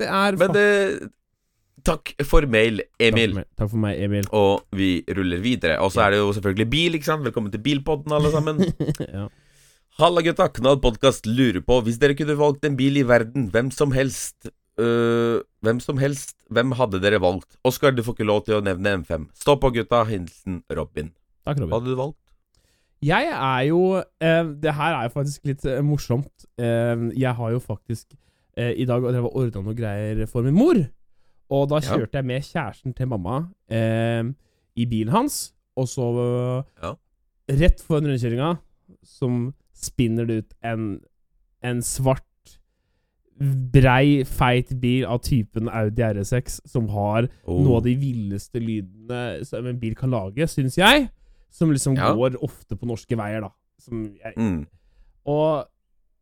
[0.00, 0.96] Det er Men eh,
[1.84, 3.34] takk for mail, Emil.
[3.36, 4.28] Takk for meg, takk for meg, Emil.
[4.36, 5.78] Og vi ruller videre.
[5.84, 7.24] Og så er det jo selvfølgelig bil, ikke sant.
[7.26, 8.60] Velkommen til Bilpodden, alle sammen.
[9.18, 9.28] ja.
[10.00, 10.48] Halla, gutta.
[10.56, 14.48] Knall podkast lurer på Hvis dere kunne valgt en bil i verden, hvem som helst
[14.82, 17.54] øh, Hvem som helst, hvem hadde dere valgt?
[17.62, 19.28] Oskar, du får ikke lov til å nevne M5.
[19.38, 20.02] Stå på, gutta.
[20.08, 21.12] Hilsen Robin.
[21.46, 21.76] Takk, Hva Robin.
[21.76, 22.18] hadde du valgt?
[23.04, 26.32] Jeg er jo eh, Det her er jo faktisk litt eh, morsomt.
[26.58, 28.16] Eh, jeg har jo faktisk
[28.56, 30.80] eh, i dag drevet og ordna noe greier for min mor.
[31.50, 31.96] Og da Ja.
[31.98, 34.22] kjørte jeg med kjæresten til mamma eh,
[34.76, 36.94] i bilen hans, og så Ja.
[37.50, 38.58] Rett foran rundkjøringa,
[39.02, 41.00] som spinner det ut en,
[41.62, 42.22] en svart,
[43.74, 47.62] brei, feit bil av typen Audi R6, som har Oh.
[47.64, 51.10] noe av de villeste lydene som en bil kan lage, syns jeg.
[51.50, 52.14] Som liksom Ja.
[52.14, 53.50] går ofte på norske veier, da.
[53.78, 54.66] Som jeg, Mm.
[55.26, 55.66] og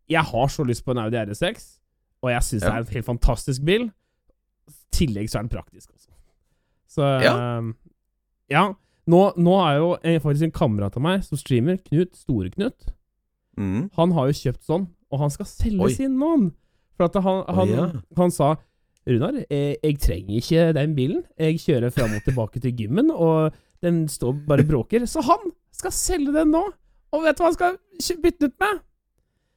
[0.08, 1.78] jeg har så lyst på en Audi R6.
[2.22, 3.90] Og jeg syns det er en helt fantastisk bil.
[4.92, 6.10] Tillegg så er den praktisk også.
[6.92, 7.34] Så Ja.
[7.58, 7.72] eh,
[8.50, 8.64] ja.
[9.08, 12.92] Nå, nå er jo eh, faktisk en kamerat av meg som streamer, Knut, Store-Knut.
[13.58, 13.90] Mm.
[13.96, 15.92] Han har jo kjøpt sånn, og han skal selge Oi.
[15.96, 16.50] sin nå.
[16.96, 17.88] For at han, han, ja.
[18.16, 18.52] han sa
[19.08, 21.24] Runar, jeg, jeg trenger ikke den bilen.
[21.40, 25.02] Jeg kjører fram og tilbake til gymmen, og den står bare bråker.
[25.10, 26.62] Så han skal selge den nå!
[27.12, 28.78] Og vet du hva han skal kjø- bytte den ut med?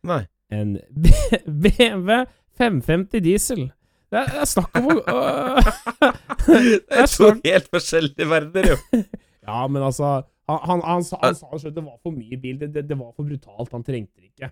[0.09, 0.21] Nei.
[0.49, 2.25] En B- BMW
[2.57, 3.67] 550 diesel.
[4.21, 4.89] Det er, er snakk om
[6.45, 9.01] Det er to helt forskjellige verdener, jo.
[9.45, 12.37] Ja, men altså Han, han, han, sa- han sa selv at det var for mye
[12.41, 12.57] bil.
[12.61, 13.71] Det, det, det var for brutalt.
[13.73, 14.49] Han trengte det ikke.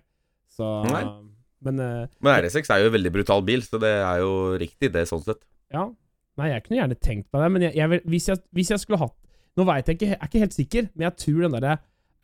[0.50, 1.02] Så Nei.
[1.64, 4.90] Men uh, Men RS6 er jo en veldig brutal bil, så det er jo riktig,
[4.94, 5.40] det, sånn sett.
[5.72, 5.86] Ja.
[6.38, 8.98] Nei, jeg kunne gjerne tenkt meg det, men jeg, jeg, hvis, jeg, hvis jeg skulle
[9.04, 9.14] hatt
[9.54, 11.74] Nå veit jeg ikke, jeg er ikke helt sikker, men jeg tror den derre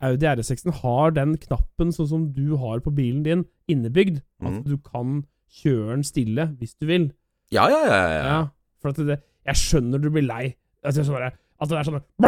[0.03, 4.17] Audi RS6-en har den knappen sånn som du har på bilen din, innebygd.
[4.43, 4.63] At Mhm.
[4.67, 5.13] du kan
[5.61, 7.05] kjøre den stille hvis du vil.
[7.51, 8.01] Ja, ja, ja.
[8.15, 8.23] ja.
[8.31, 8.39] Ja.
[8.81, 10.55] For at det, jeg skjønner du blir lei.
[10.83, 11.21] Er sånn,
[11.61, 11.99] at det er sånn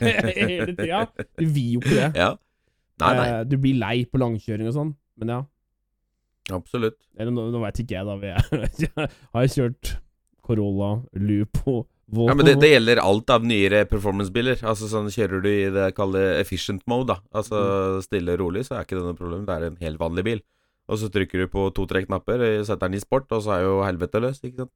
[0.00, 1.00] Hele tida.
[1.38, 2.10] Du vil jo ikke det.
[2.20, 2.30] ja.
[3.00, 4.90] Nei, nei, Eh, Du blir lei på langkjøring og sånn,
[5.22, 5.38] men ja.
[6.52, 6.98] absolutt.
[7.16, 8.14] Eller nå, nå veit ikke jeg, da.
[8.20, 9.94] Er- har jeg kjørt
[10.44, 14.60] Corolla, Lupo, Volvo Ja, men det, det gjelder alt av nyere performance-biler.
[14.66, 18.66] Altså sånn Kjører du i det jeg kaller efficient mode, da, altså stille og rolig,
[18.68, 19.44] så er ikke det noe problem.
[19.48, 20.40] Det er en helt vanlig bil.
[20.90, 23.66] Og så trykker du på to-tre knapper, eh, setter den i sport, og så er
[23.68, 24.74] jo helvete løs, ikke sant.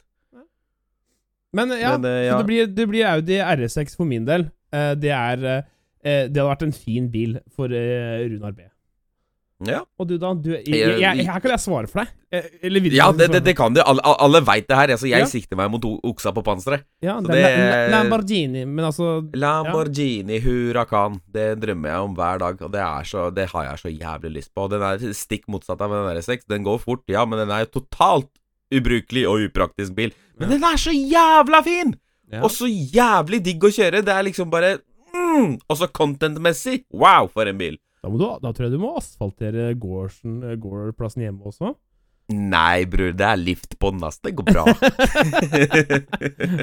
[1.54, 2.34] Men ja, Men, eh, ja.
[2.34, 4.48] Så det blir, det blir Audi RS6 for min del.
[4.74, 5.62] Eh, det er eh,
[6.02, 8.66] Det hadde vært en fin bil for Runar B.
[9.66, 10.34] Ja, Og du, da?
[10.34, 12.08] Du, jeg, Jeg- jeg, her kan jeg svare for deg.
[12.34, 13.80] Eh, Eller vil du ja det, det, det kan du.
[13.80, 14.88] Alle, alle veit det her.
[14.96, 15.26] Altså, jeg Ja.
[15.30, 16.82] sikter meg mot oksa på panseret.
[17.02, 21.20] Ja, det er Lamborghini, men altså Lamborghini Huracan.
[21.32, 24.32] Det drømmer jeg om hver dag, og det, er så, det har jeg så jævlig
[24.38, 24.64] lyst på.
[24.66, 26.46] Og den er stikk motsatt av den R6.
[26.48, 28.30] Den går fort, ja, men den er jo totalt
[28.74, 30.12] ubrukelig og upraktisk bil.
[30.38, 30.54] Men Ja.
[30.56, 31.94] den er så jævla fin!
[32.32, 32.40] ja.
[32.42, 34.02] Og så jævlig digg å kjøre.
[34.02, 34.78] Det er liksom bare
[35.14, 36.84] mm, Og så content-messig.
[36.92, 37.76] Wow, for en bil.
[38.04, 41.72] Da, må du, da tror jeg du må asfaltere gårdsen- eh, gårdplassen hjemme også.
[42.32, 44.20] Nei, bror, det er lift på ass.
[44.24, 44.64] Det går bra.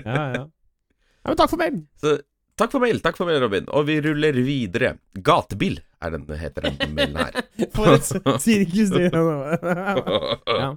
[0.06, 0.43] Ja, ja.
[0.45, 1.84] ja men takk for mailen.
[2.01, 2.15] så
[2.58, 3.65] takk for mail, takk for mail, Robin.
[3.73, 4.95] Og vi ruller videre.
[5.21, 7.41] Gatebil er den, heter den mailen her.
[7.75, 10.71] For et sirkus det Ja.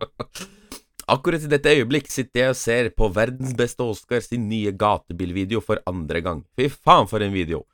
[1.08, 5.60] Akkurat i dette øyeblikk sitter jeg og ser på verdens beste Oscar sin nye gatebilvideo
[5.64, 6.44] for andre gang.
[6.56, 7.64] Fy faen for en video.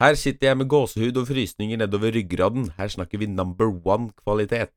[0.00, 2.70] Her sitter jeg med gåsehud og frysninger nedover ryggraden.
[2.78, 4.72] Her snakker vi number one kvalitet.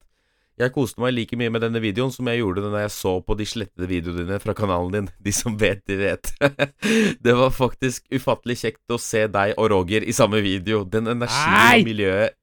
[0.59, 3.37] Jeg koste meg like mye med denne videoen som jeg gjorde da jeg så på
[3.39, 5.07] de slettede videoene dine fra kanalen din.
[5.23, 6.29] De som vet, de vet.
[7.25, 10.83] Det var faktisk ufattelig kjekt å se deg og Roger i samme video.
[10.83, 12.35] Den energien og miljøet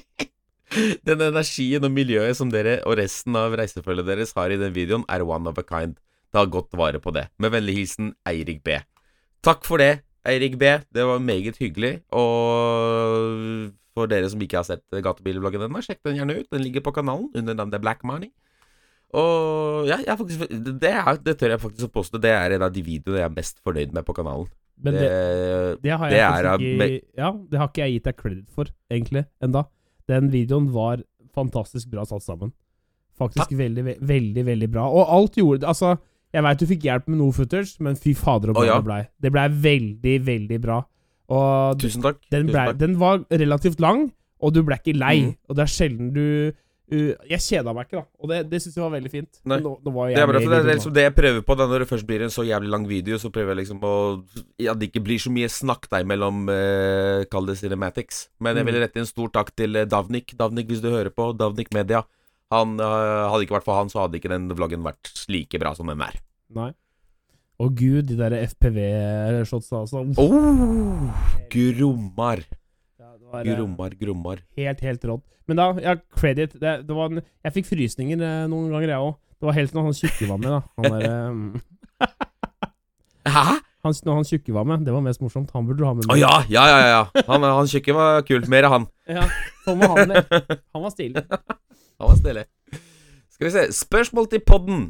[1.08, 5.06] Den energien og miljøet som dere og resten av reisefølget deres har i den videoen,
[5.08, 5.96] er one of a kind.
[6.34, 7.28] Ta godt vare på det.
[7.38, 8.76] Med vennlig hilsen Eirik B.
[9.46, 10.74] Takk for det, Eirik B.
[10.92, 12.00] Det var meget hyggelig.
[12.12, 16.48] Og for dere som ikke har sett gatebilbloggen ennå, sjekk den gjerne ut.
[16.52, 18.30] Den ligger på kanalen under navnet Black Money.
[19.16, 20.44] Og ja, faktisk,
[20.78, 22.20] det, er, det tør jeg faktisk å påstå.
[22.22, 24.46] Det er en av de videoene jeg er mest fornøyd med på kanalen.
[24.80, 28.46] Men det, Det, det har jeg ikke Ja, det har ikke jeg gitt deg credit
[28.54, 29.66] for, egentlig, enda.
[30.08, 31.02] Den videoen var
[31.36, 32.54] fantastisk bra satt sammen.
[33.20, 34.86] Faktisk veldig, ve veldig, veldig bra.
[34.88, 35.98] Og alt gjorde Altså,
[36.32, 38.78] jeg veit du fikk hjelp med noe footage, men fy fader og bra Å, ja.
[38.80, 39.02] det blei.
[39.20, 40.80] Det blei veldig, veldig bra.
[41.30, 42.18] Og Tusen takk.
[42.30, 42.78] den, Tusen takk.
[42.80, 44.08] den var relativt lang,
[44.40, 45.16] og du ble ikke lei.
[45.28, 45.36] Mm.
[45.48, 48.04] Og det er sjelden du uh, Jeg kjeda meg ikke, da.
[48.18, 49.40] Og det, det syns jeg var veldig fint.
[49.46, 51.66] Nå, nå var Det er, bra, for det, er liksom det jeg prøver på da
[51.70, 53.18] når det først blir en så jævlig lang video.
[53.22, 53.94] Så prøver jeg liksom å
[54.58, 58.24] Ja, det ikke blir så mye snakk der mellom uh, Kall det cinematics.
[58.40, 58.82] Men jeg vil Mm.
[58.86, 60.34] rette en stor takk til eh, Davnik.
[60.38, 61.30] Davnik, hvis du hører på.
[61.38, 62.02] Davnik Media.
[62.50, 65.74] Han, eh, hadde ikke vært for han, så hadde ikke den vloggen vært like bra
[65.78, 66.16] som den er.
[66.56, 66.72] Nei.
[67.60, 70.02] Å gud, de der FPV-shotsa altså.
[70.18, 71.10] Oh,
[71.52, 72.42] grommar.
[72.98, 74.40] Ja, eh, Grommar, grommar.
[74.58, 75.26] Helt, helt rått.
[75.50, 76.54] Men da, ja, credit.
[76.58, 79.18] Det, det var en, jeg fikk frysninger eh, noen ganger, jeg òg.
[79.40, 80.60] Det var helt når han tjukke var med, da.
[80.80, 81.44] Han der, um...
[83.30, 83.44] Hæ?
[83.84, 85.52] han, når han tjukke var med, det var mest morsomt.
[85.56, 86.08] Han burde du ha med.
[86.12, 86.78] Å ja, ja, ja.
[86.90, 87.24] ja.
[87.30, 88.48] Han, han tjukke var kult.
[88.52, 88.86] Mer av han.
[89.20, 89.24] ja.
[89.64, 90.32] Sånn var han med.
[90.74, 91.24] Han var stilig.
[92.00, 92.44] Han var stilig.
[93.34, 93.66] Skal vi se.
[93.76, 94.88] Spørsmål til podden.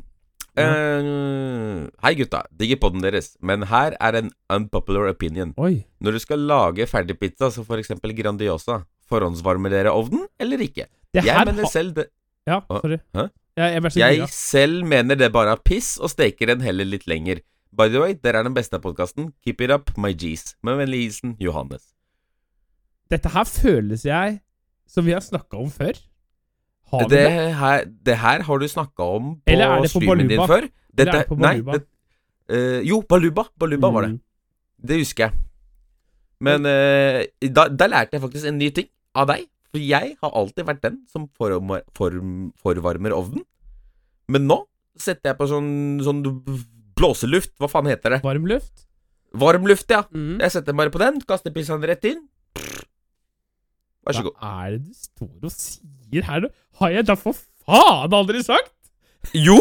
[0.59, 2.43] Uh, hei, gutta.
[2.59, 5.53] Digger podden deres, men her er en unpopular opinion.
[5.63, 5.85] Oi.
[6.03, 7.93] Når du skal lage ferdigpizza, som f.eks.
[8.19, 10.89] Grandiosa, forhåndsvarmer dere ovnen eller ikke?
[11.15, 12.09] Det Jeg mener ha- selv det
[12.49, 12.99] Ja, sorry.
[13.15, 13.29] Hæ?
[13.57, 17.43] Jeg, jeg Jeg selv mener det bare er piss, og steker den heller litt lenger.
[17.77, 19.33] By the way, dere er den beste av podkasten.
[19.45, 20.55] Keep it up, my G's.
[20.63, 21.93] Med vennlig hilsen Johannes.
[23.11, 24.41] Dette her føles jeg
[24.91, 25.99] som vi har snakka om før.
[26.91, 27.55] Har det, det?
[27.61, 30.47] her, det her har du snakka om på, på streamen din før.
[30.49, 30.69] før.
[30.99, 31.79] Eller er det på nei, Baluba?
[31.79, 31.87] det,
[32.51, 33.45] uh, jo, Baluba.
[33.59, 34.11] Baluba var det.
[34.17, 34.21] Mm.
[34.91, 35.39] Det husker jeg.
[36.41, 37.21] Men uh,
[37.53, 39.47] da, da lærte jeg faktisk en ny ting av deg.
[39.71, 43.45] For jeg har alltid vært den som form- form- forvarmer ovnen.
[44.31, 44.65] Men nå
[44.99, 45.71] setter jeg på sånn,
[46.03, 46.25] sånn
[46.99, 47.55] blåseluft.
[47.61, 48.23] Hva faen heter det?
[48.27, 48.87] Varmluft?
[49.39, 50.03] Varmluft, ja.
[50.11, 50.41] Mm.
[50.43, 52.25] Jeg setter bare på den, kaster pizzaen rett inn.
[54.07, 54.35] Vær så god.
[54.41, 56.41] Hva er det du står og sier her?
[56.47, 56.51] nå?
[56.81, 57.37] Har jeg da for
[57.67, 58.73] faen aldri sagt?
[59.37, 59.59] Jo!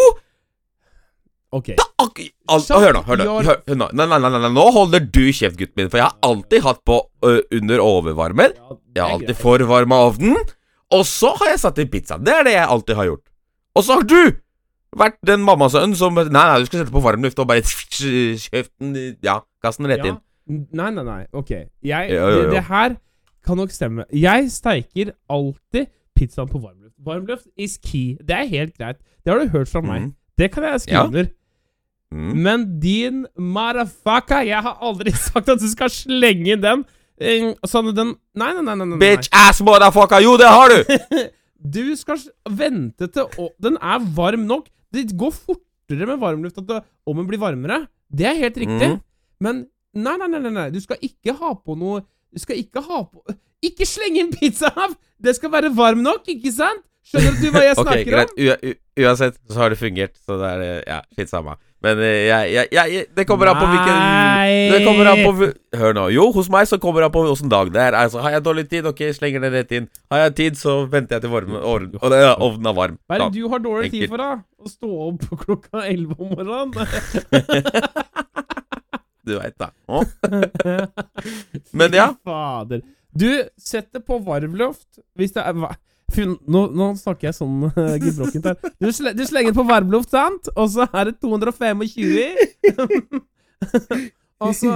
[1.50, 1.72] Ok.
[1.80, 2.20] Da, ak
[2.54, 3.26] al Shut hør nå, hør nå.
[3.42, 3.88] Hør, hør nå.
[3.98, 5.90] Nei, nei, nei, nei, nå holder du kjeft, gutten min.
[5.90, 8.54] For jeg har alltid hatt på ø, under overvarmer.
[8.94, 10.38] Jeg har alltid forvarma ovnen.
[10.94, 12.22] Og så har jeg satt i pizzaen.
[12.26, 13.26] Det er det jeg alltid har gjort.
[13.78, 14.20] Og så har du
[15.00, 19.36] vært den mammasønnen som Nei, nei, du skal sette på varmluft og bare kjeften Ja,
[19.62, 20.14] kast den rett Ja.
[20.16, 20.22] inn.
[20.74, 21.20] Nei, nei, nei.
[21.38, 21.52] Ok.
[21.52, 22.46] Jeg, Jo, jo, jo.
[22.50, 22.96] Det, det her
[23.50, 24.06] kan nok stemme.
[24.14, 26.96] Jeg steiker alltid pizzaen på varmluft.
[27.06, 28.16] Varmluft is key.
[28.22, 29.02] Det er helt greit.
[29.26, 30.08] Det har du hørt fra meg.
[30.08, 30.14] Mm.
[30.40, 31.06] Det kan jeg skrive Ja.
[31.10, 31.30] under.
[32.10, 32.30] Mm.
[32.42, 36.86] Men din motherfucker Jeg har aldri sagt at du skal slenge inn den.
[37.20, 38.76] Eh, Sånn den Nei, nei, nei.
[38.80, 38.98] nei, nei.
[39.02, 40.22] Bitch ass motherfucker!
[40.24, 40.80] Jo, det har du!
[41.60, 42.22] Du skal
[42.56, 44.70] vente til å, Den er varm nok.
[44.96, 47.82] Det går fortere med varmluft at det, om den blir varmere.
[48.08, 48.88] Det er helt riktig.
[48.94, 49.02] Mm.
[49.44, 49.60] Men
[49.94, 50.70] nei, nei, nei, nei.
[50.72, 52.00] Du skal ikke ha på noe
[52.34, 53.24] Du skal ikke ha på
[53.66, 54.94] Ikke slenge inn pizza av!
[55.20, 56.86] Det skal være varm nok, ikke sant?
[57.10, 58.32] Skjønner du hva jeg snakker snakker greit.
[58.38, 58.70] om?
[58.70, 61.56] U uansett så har det fungert, så det er Ja, fint samme.
[61.84, 64.68] Men eh, jeg, jeg, jeg, det kommer an på hvilken Nei.
[64.74, 65.48] Det kommer an på
[65.80, 66.04] Hør nå.
[66.12, 67.96] Jo, hos meg så kommer det an på åssen dag det er.
[67.98, 69.88] Altså, Har jeg dårlig tid, ok, slenger det rett inn.
[70.12, 73.00] Har jeg tid, så venter jeg til varmen, ovnen, og det, ja, ovnen er varm.
[73.08, 74.32] Hva er det du har dårlig tid for, da?
[74.60, 76.76] Å stå opp klokka elleve om morgenen?
[79.28, 79.68] Du veit da.
[79.92, 80.04] Å,
[81.76, 82.08] Men ja.
[82.26, 82.82] Fader.
[83.12, 83.28] Du
[83.58, 85.76] setter på varmluft hvis det er va-
[86.10, 88.56] Fy, nå, nå snakker jeg sånn uh, gebrokkent her.
[88.82, 90.48] Du, sle, du slenger på varmluft, sant?
[90.56, 91.84] Og så er det 225.
[94.46, 94.74] og så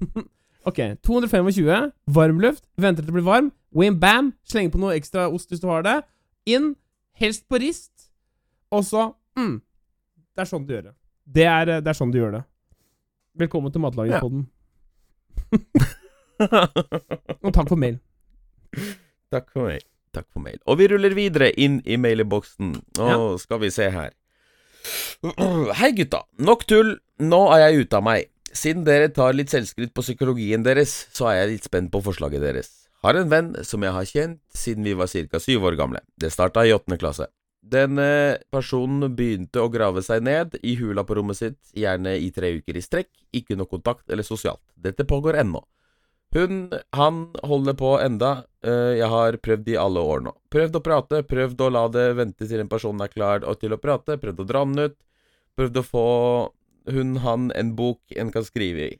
[0.70, 1.90] Ok, 225.
[2.14, 2.62] Varmluft.
[2.78, 3.48] Venter til det blir varm.
[3.74, 4.30] Wim bam.
[4.46, 5.96] Slenger på noe ekstra ost hvis du har det.
[6.54, 6.74] Inn.
[7.18, 7.90] Helst på rist.
[8.70, 9.08] Og så
[9.40, 9.56] mm,
[10.36, 10.94] Det er sånn du gjør det.
[11.30, 12.44] Det er, eh, det er sånn du gjør det.
[13.38, 14.46] Velkommen til Matlagingspodden.
[16.40, 18.00] Og takk for mail.
[19.30, 19.84] Takk for mail.
[20.10, 20.58] Takk for mail.
[20.66, 22.72] Og vi ruller videre inn i mailboksen.
[22.98, 24.10] Nå skal vi se her.
[25.78, 26.24] Hei, gutta.
[26.42, 26.96] Nok tull.
[27.22, 28.26] Nå er jeg ute av meg.
[28.50, 32.42] Siden dere tar litt selvskritt på psykologien deres, så er jeg litt spent på forslaget
[32.42, 32.72] deres.
[33.06, 35.38] Har en venn som jeg har kjent siden vi var ca.
[35.38, 36.02] syv år gamle.
[36.18, 37.30] Det starta i åttende klasse.
[37.60, 42.54] Denne personen begynte å grave seg ned i hula på rommet sitt, gjerne i tre
[42.56, 44.62] uker i strekk, ikke noe kontakt eller sosialt.
[44.74, 45.60] Dette pågår ennå.
[46.32, 48.44] Hun, han holder på enda.
[48.62, 50.32] eh, jeg har prøvd i alle år nå.
[50.50, 53.80] Prøvd å prate, prøvd å la det vente til en person er klar til å
[53.82, 54.96] prate, prøvd å dra den ut.
[55.58, 56.06] Prøvd å få
[56.90, 58.98] hun, han, en bok en kan skrive i.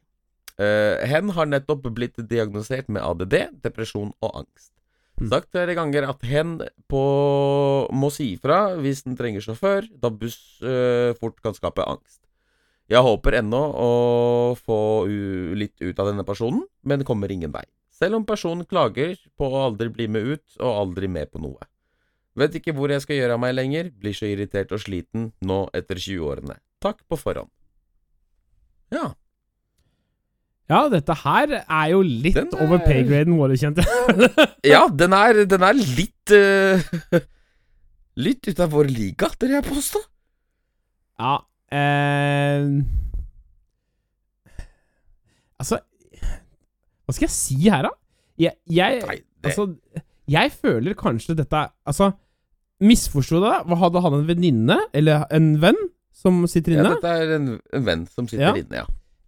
[0.61, 4.73] Eh, hen har nettopp blitt diagnosert med ADD, depresjon og angst.
[5.21, 5.29] Mm.
[5.29, 6.55] Sagt flere ganger at hen
[6.89, 7.03] på,
[7.93, 12.23] må si ifra hvis den trenger sjåfør, da buss eh, fort kan skape angst.
[12.91, 13.91] Jeg håper ennå å
[14.59, 14.79] få
[15.55, 17.63] litt ut av denne personen, men kommer ingen vei.
[17.95, 21.69] Selv om personen klager på å aldri bli med ut, og aldri med på noe.
[22.41, 25.67] Vet ikke hvor jeg skal gjøre av meg lenger, blir så irritert og sliten nå
[25.77, 26.57] etter 20-årene.
[26.83, 27.53] Takk på forhånd.
[28.91, 29.13] Ja.
[30.71, 34.31] Ja, dette her er jo litt Den er- over paygraden vår, kjente jeg.
[34.73, 37.21] Ja, den er, den er litt uh,
[38.27, 40.03] Litt ut av vår liga, tør jeg påstå.
[41.21, 41.35] ja
[41.75, 42.67] eh,
[45.61, 45.81] Altså
[46.21, 47.93] Hva skal jeg si her, da?
[48.41, 49.67] Jeg, jeg Nei, det, Altså,
[50.31, 52.13] jeg føler kanskje dette Altså,
[52.81, 53.57] misforsto det?
[53.83, 55.81] Hadde han en venninne, eller en venn,
[56.17, 56.87] som sitter inne?
[56.87, 58.55] ja, dette er en, en venn som sitter Ja.
[58.63, 58.87] inne, ja.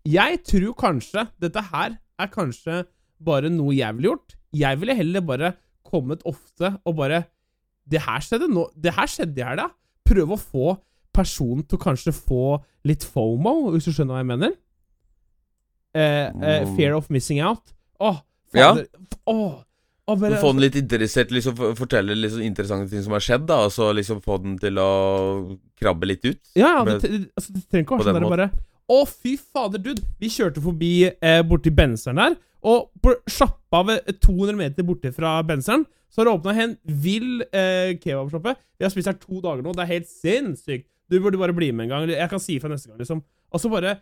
[0.09, 2.85] Jeg tror kanskje dette her er kanskje
[3.23, 4.35] bare noe jeg ville gjort.
[4.53, 5.53] Jeg ville heller bare
[5.87, 7.25] kommet ofte og bare
[7.89, 9.69] Det her skjedde nå Det her skjedde i helga.
[10.07, 10.79] Prøve å få
[11.13, 14.53] personen til å kanskje få litt FOMO, hvis du skjønner hva jeg mener?
[15.95, 16.77] Eh, eh, Mm.
[16.77, 17.73] fear of missing out.
[18.01, 18.21] Åh,
[18.55, 18.73] Ja.
[19.27, 19.63] Åh,
[20.09, 23.65] åh, bare, Få den litt interessert, liksom fortelle sånn interessante ting som har skjedd, da,
[23.65, 26.41] og så liksom få den til å krabbe litt ut.
[26.57, 28.51] Ja, ja, det, altså, det trenger ikke å være sånn der bare
[28.91, 30.03] Å, fy fader, dude!
[30.21, 33.83] Vi kjørte forbi eh, borti benseren der, og på sjappa
[34.23, 38.53] 200 meter borte fra benseren, så har det åpna en vill eh, kebabsjappe.
[38.79, 40.89] Vi har spist her to dager nå, det er helt sinnssykt!
[41.11, 42.11] Du burde bare bli med en gang.
[42.13, 43.23] Jeg kan si ifra neste gang, liksom.
[43.53, 43.97] Og så bare,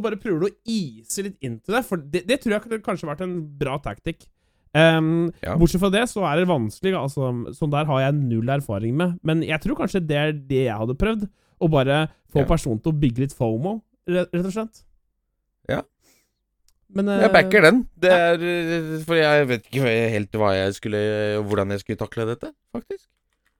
[0.00, 3.08] bare prøver du å ise litt inn til det, for det, det tror jeg kanskje
[3.10, 4.24] vært en bra tactic.
[4.74, 5.54] Um, Ja.
[5.60, 6.94] Bortsett fra det, så er det vanskelig.
[6.98, 9.18] Altså, sånn der har jeg null erfaring med.
[9.22, 11.28] Men jeg tror kanskje det er det jeg hadde prøvd.
[11.62, 11.98] Å bare
[12.32, 12.48] få Ja.
[12.48, 13.76] personen til å bygge litt FOMO,
[14.10, 14.84] rett og slett.
[15.70, 15.82] Ja.
[16.94, 17.82] Men eh, Jeg backer den.
[17.98, 21.04] Det er eh, For jeg vet ikke helt hva jeg skulle
[21.48, 23.06] hvordan jeg skulle takle dette, faktisk.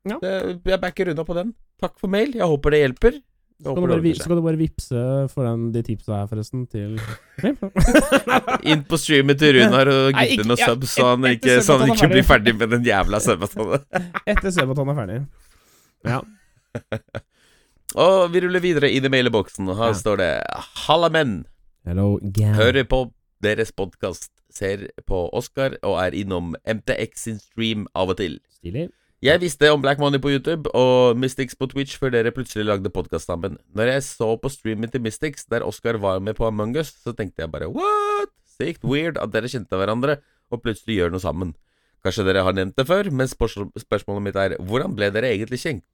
[0.05, 0.19] Ja.
[0.21, 0.35] Det,
[0.69, 1.55] jeg backer unna på den.
[1.81, 2.35] Takk for mail.
[2.37, 3.23] Jeg håper det hjelper.
[3.65, 6.99] Så kan, bare, så kan du bare vippse for den, de tipsa her, forresten, til
[8.71, 11.93] Inn på streamet til Runar og gutte noen ja, subs, så han ikke, så han
[11.95, 12.57] ikke blir ferdig.
[12.59, 13.87] med den jævla subatonet.
[14.35, 15.21] Etter Sebatan er ferdig.
[16.05, 16.19] Ja.
[17.95, 19.69] Og vi ruller videre inn i maileboksen.
[19.77, 19.99] Her Ja.
[19.99, 20.31] står det
[20.87, 21.47] Halla, menn.
[21.85, 22.55] Hello, gang.
[22.55, 28.17] Hører på deres podkast, ser på Oscar og er innom MTX sin stream av og
[28.17, 28.41] til.
[28.59, 28.91] Stilig.
[29.23, 32.91] Jeg visste om Black Money på YouTube og Mystics på Twitch før dere plutselig lagde
[32.91, 33.59] podkast sammen.
[33.75, 37.15] Når jeg så på streamen til Mystics der Oscar var med på Among us, så
[37.17, 38.29] tenkte jeg bare what?
[38.61, 40.19] Sykt weird at dere kjente hverandre
[40.53, 41.55] og plutselig gjør noe sammen.
[42.05, 45.85] Kanskje dere har nevnt det før, men spørsmålet mitt er hvordan ble dere egentlig kjent?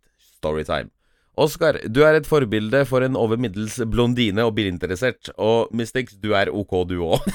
[0.41, 0.91] Storytime.
[1.39, 5.31] Oscar, du er et forbilde for en over middels blondine og bilinteressert.
[5.39, 7.21] Og Mystics, du er ok, du òg.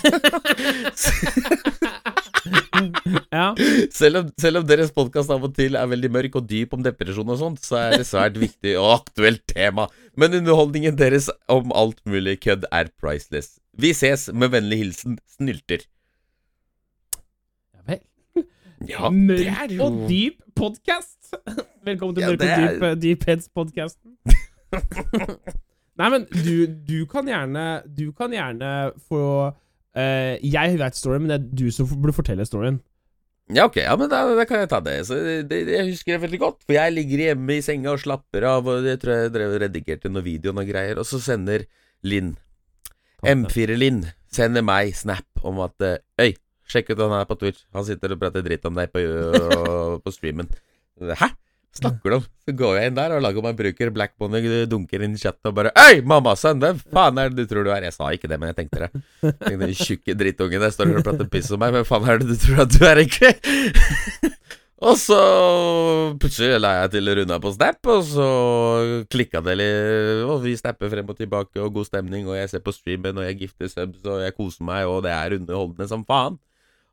[3.31, 3.53] Ja.
[3.93, 6.83] Selv om, selv om deres podkast av og til er veldig mørk og dyp om
[6.85, 9.87] depresjon og sånt, så er det svært viktig og aktuelt tema.
[10.19, 13.55] Men underholdningen deres om alt mulig kødd er priceless.
[13.75, 15.83] Vi ses, med vennlig hilsen Snylter.
[17.75, 18.01] ja vel.
[18.85, 21.14] Ja, det Mørk og dyp podkast!
[21.89, 24.15] Velkommen til Ja, Mørk og dyp, dyp Heads-podkasten.
[25.99, 28.71] Nei, men du, du kan gjerne Du kan gjerne
[29.07, 32.81] få uh, Jeg vet storyen, men det er du som burde fortelle storyen.
[33.53, 34.95] Ja, ok, ja, men da, da kan jeg ta det.
[35.07, 35.59] Så det, det.
[35.69, 36.63] Jeg husker det veldig godt.
[36.65, 40.09] For jeg ligger hjemme i senga og slapper av, og jeg tror jeg drev redigerte
[40.09, 41.67] noen videoer og greier, og så sender
[42.05, 42.33] Linn
[43.25, 44.03] M4-Linn
[44.35, 46.33] sender meg snap om at eh, Øy,
[46.69, 47.63] sjekk ut han her på Twitch.
[47.77, 49.03] Han sitter og prater dritt om deg på,
[50.01, 50.49] på streamen.
[51.01, 51.33] Hæ?
[51.75, 52.25] Snakker du om?
[52.47, 53.89] Så går jeg inn der og lager meg bruker.
[53.91, 57.43] Black Money dunker inn i chatten og bare Øy, mamma, sønn, hvem faen er det
[57.43, 57.83] du tror du er?
[57.83, 59.01] Jeg sa ikke det, men jeg tenkte det.
[59.43, 61.75] Den tjukke drittungen der står og prater piss om meg.
[61.75, 63.33] Hvem faen er det du tror at du er, egentlig?
[64.87, 65.19] og så
[66.21, 68.29] plutselig la jeg til Runa på Snap, og så
[69.11, 70.21] klikka det litt.
[70.29, 73.27] Og vi snapper frem og tilbake, og god stemning, og jeg ser på streamen, og
[73.27, 76.39] jeg gifter subs, og jeg koser meg, og det er underholdende som faen.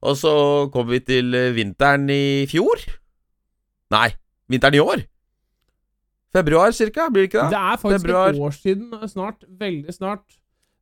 [0.02, 0.34] Og så
[0.74, 2.82] kom vi til vinteren i fjor.
[3.92, 4.08] Nei,
[4.50, 5.04] vinteren i år.
[6.32, 7.60] Februar cirka, blir det ikke Det det?
[7.60, 8.32] er faktisk Februar.
[8.32, 9.44] et år siden uh, snart.
[9.60, 10.38] Veldig snart.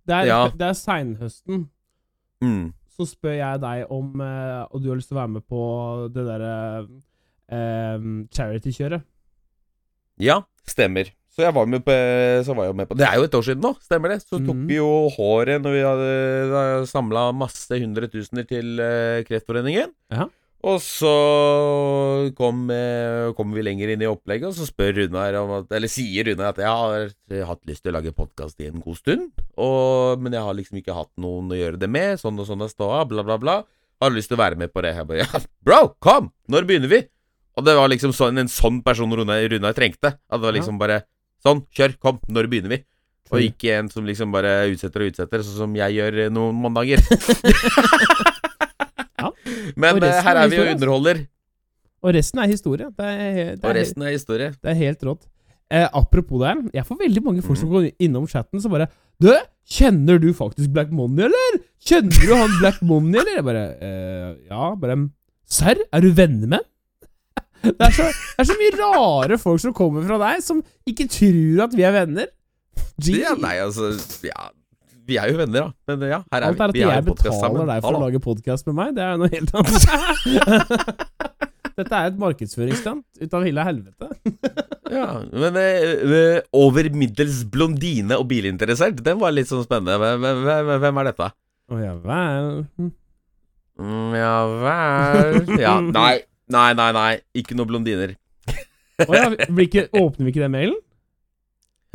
[0.06, 0.42] Det er, Ja.
[0.54, 1.64] det er seinhøsten.
[2.40, 2.72] Mm.
[2.96, 5.60] Så spør jeg deg om eh, Og du har lyst til å være med på
[6.14, 6.54] det derre
[7.52, 9.04] eh, charity-kjøret.
[10.20, 11.10] Ja, stemmer.
[11.30, 11.94] Så jeg var med på,
[12.44, 14.18] så var jeg med på Det er jo et år siden nå, stemmer det?
[14.24, 14.64] Så tok mm.
[14.68, 19.94] vi jo håret når vi hadde samla masse hundretusener til eh, Kreftforeningen.
[20.12, 20.26] Ja.
[20.60, 21.10] Og så
[22.36, 25.88] kom, eh, kom vi lenger inn i opplegget, og så spør Runar om at Eller
[25.88, 27.14] sier Runar at jeg har,
[27.48, 30.82] hatt lyst til å lage podkast i en god stund, og, men jeg har liksom
[30.82, 32.20] ikke hatt noen å gjøre det med.
[32.20, 33.56] Sånn og sånn er ståa, bla, bla, bla.
[34.00, 34.92] Har lyst til å være med på det?
[34.96, 36.28] Jeg bare ja, bro, kom!
[36.52, 37.00] Når begynner vi?
[37.56, 40.16] Og det var liksom sånn, en sånn person Runar trengte.
[40.16, 41.02] At det var liksom bare
[41.40, 42.82] Sånn, kjør, kom, når begynner vi?
[43.32, 46.58] Og ikke en som liksom bare utsetter og utsetter, sånn som jeg gjør eh, noen
[46.60, 47.00] mandager.
[49.76, 50.76] Men Og eh, her er er vi jo altså.
[50.76, 51.26] underholder,
[52.02, 52.88] Og resten er historie.
[52.96, 54.50] Det er, det og er, resten er historie.
[54.56, 55.26] det er helt rått.
[55.70, 57.60] Eh, apropos det, jeg får veldig mange folk mm.
[57.60, 58.88] som går innom chatten som bare
[59.22, 59.28] Du,
[59.70, 61.60] kjenner du faktisk Black Money, eller?
[61.86, 63.36] Kjenner du han Black Money, eller?
[63.36, 64.96] Jeg bare eh, Ja, bare
[65.46, 65.78] Serr?
[65.92, 66.66] Er du venner med?
[67.62, 71.04] Det er, så, det er så mye rare folk som kommer fra deg, som ikke
[71.12, 72.30] tror at vi er venner.
[72.96, 73.20] Gee.
[73.20, 73.90] Ja, nei, altså
[74.24, 74.48] Ja,
[75.10, 75.90] vi er jo venner, da.
[75.90, 76.80] Men ja, her er Alt er at vi.
[76.80, 78.94] Vi har jeg betaler deg for å lage podkast med meg.
[78.96, 81.06] Det er noe helt annet.
[81.80, 84.10] Dette er et markedsføringsstunt ut av hele helvete.
[84.90, 89.94] Ja, men eh, eh, over middels blondine og bilinteressert, den var litt sånn spennende.
[90.02, 91.28] Hvem, hvem, hvem er dette?
[91.70, 92.48] Å ja vel.
[92.74, 92.88] Hm.
[93.78, 94.32] Mm, ja
[94.64, 96.24] vel Ja, nei.
[96.50, 97.12] Nei, nei, nei.
[97.38, 98.16] Ikke noe blondiner.
[99.06, 100.74] Å ja, åpner vi ikke den mailen?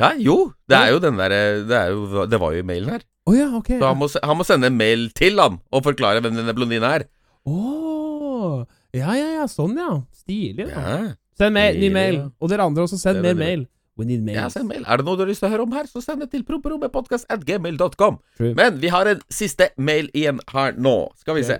[0.00, 0.52] Ja, jo.
[0.68, 3.04] Det er jo den derre det, er jo- det var jo i mailen her.
[3.26, 3.70] Å ja, ok.
[3.80, 6.52] Så han må, se- han må sende en mail til han og forklare hvem denne
[6.54, 7.06] blondina er.
[7.46, 9.46] Åh, ja, ja, ja.
[9.50, 10.02] Sånn, ja.
[10.12, 10.68] Stilig.
[10.68, 10.82] da.
[10.82, 11.14] Ja.
[11.36, 12.14] Send mail, ny mail.
[12.20, 12.28] ja.
[12.40, 13.66] Og dere andre også, send Det er mer veldig mail.
[13.96, 14.84] We need Ja, send mail.
[14.86, 16.42] Er det noe du har lyst til å høre om her, så send det til
[16.44, 18.18] promperommepodkast.gmail.com.
[18.36, 18.54] True.
[18.54, 21.08] Men vi har en siste mail igjen her nå.
[21.16, 21.58] Skal vi se.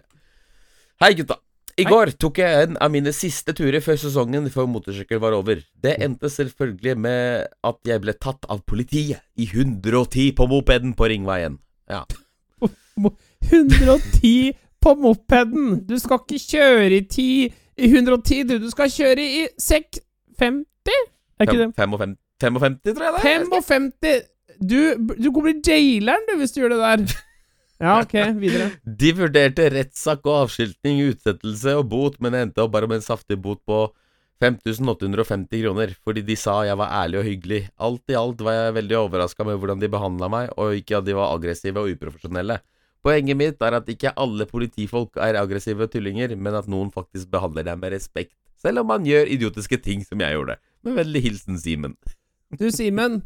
[1.01, 1.39] Hei, gutta.
[1.77, 1.93] I Hei.
[1.93, 5.59] går tok jeg en av mine siste turer før sesongen for motorsykkel var over.
[5.85, 11.11] Det endte selvfølgelig med at jeg ble tatt av politiet i 110 på mopeden på
[11.13, 11.59] Ringveien.
[11.93, 12.07] Ja.
[13.51, 15.83] 110 på mopeden!
[15.85, 17.29] Du skal ikke kjøre i 10
[17.77, 18.57] i 110, du.
[18.65, 20.97] Du skal kjøre i 650?
[21.37, 21.71] Er ikke det?
[21.77, 23.47] 55, 55, tror jeg det er.
[23.53, 23.93] 55!
[24.57, 24.79] Du,
[25.13, 27.19] du kommer bli jaileren, du, hvis du gjør det der.
[27.83, 28.71] Ja, ok, videre.
[28.85, 33.37] De vurderte rettssak og avskilting, utsettelse og bot, men endte opp bare med en saftig
[33.43, 33.83] bot på
[34.41, 37.61] 5850 kroner, fordi de sa jeg var ærlig og hyggelig.
[37.77, 41.07] Alt i alt var jeg veldig overraska med hvordan de behandla meg, og ikke at
[41.09, 42.59] de var aggressive og uprofesjonelle.
[43.07, 47.69] Poenget mitt er at ikke alle politifolk er aggressive tullinger, men at noen faktisk behandler
[47.69, 50.57] deg med respekt, selv om man gjør idiotiske ting som jeg gjorde.
[50.85, 51.97] Med vennlig hilsen Simen.
[52.57, 53.21] Du, Simen.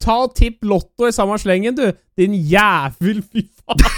[0.00, 1.90] Ta og tipp Lotto i samme slengen, du.
[2.18, 3.84] Din jævel, fy faen.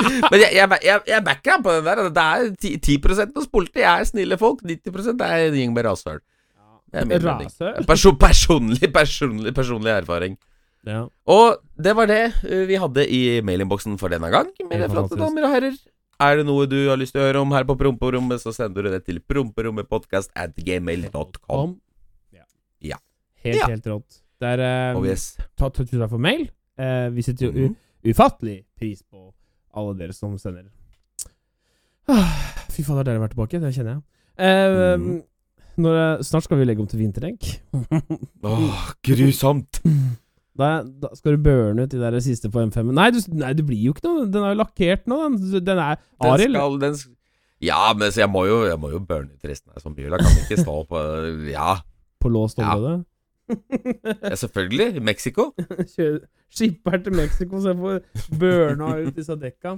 [0.00, 2.02] Men jeg, jeg, jeg, jeg backer ham på den der.
[2.08, 2.96] Det er 10, 10
[3.36, 4.62] hos politiet er snille folk.
[4.64, 6.20] 90 er en gjeng med rasshøl.
[6.92, 7.06] Er
[7.86, 10.38] Person, personlig, personlig, personlig erfaring.
[10.86, 11.04] Ja.
[11.28, 15.46] Og det var det uh, vi hadde i mailinnboksen for denne gang, mine flotte damer
[15.46, 15.76] og herrer.
[16.20, 18.84] Er det noe du har lyst til å høre om her på Promperommet, så sender
[18.84, 21.78] du det til promperommetpodkast at gmail.com.
[23.44, 23.68] Helt, Ja.
[23.72, 24.20] helt rått.
[24.40, 25.36] Det er eh, Oh yes.
[25.56, 26.48] ta- Tusen takk for mail.
[26.80, 27.74] Uh, vi setter jo mm.
[28.08, 29.32] ufattelig pris på
[29.76, 30.70] alle dere som sender.
[32.08, 32.30] Ah,
[32.72, 33.60] fy har dere vært tilbake.
[33.60, 34.02] Det kjenner jeg.
[34.40, 35.20] Uh, mm.
[35.84, 37.52] når, snart skal vi legge om til vinterdekk.
[38.54, 39.82] Åh, grusomt.
[40.60, 42.90] Da, da skal du burne ut de der siste på M5.
[42.92, 44.26] Nei, du, nei, det blir jo ikke noe.
[44.28, 45.16] Den er jo lakkert nå.
[45.38, 47.06] Den, den er Arild.
[47.64, 50.42] ja, men så jeg må jo, jeg må jo burne ut resten av Da Kan
[50.42, 51.04] ikke stå på
[51.54, 51.78] Ja,
[52.20, 52.98] På låst område.
[52.98, 53.09] ja
[54.36, 54.96] selvfølgelig.
[54.96, 55.50] I Mexico.
[56.50, 59.76] Skipper til Mexico, så jeg får burna ut disse dekka.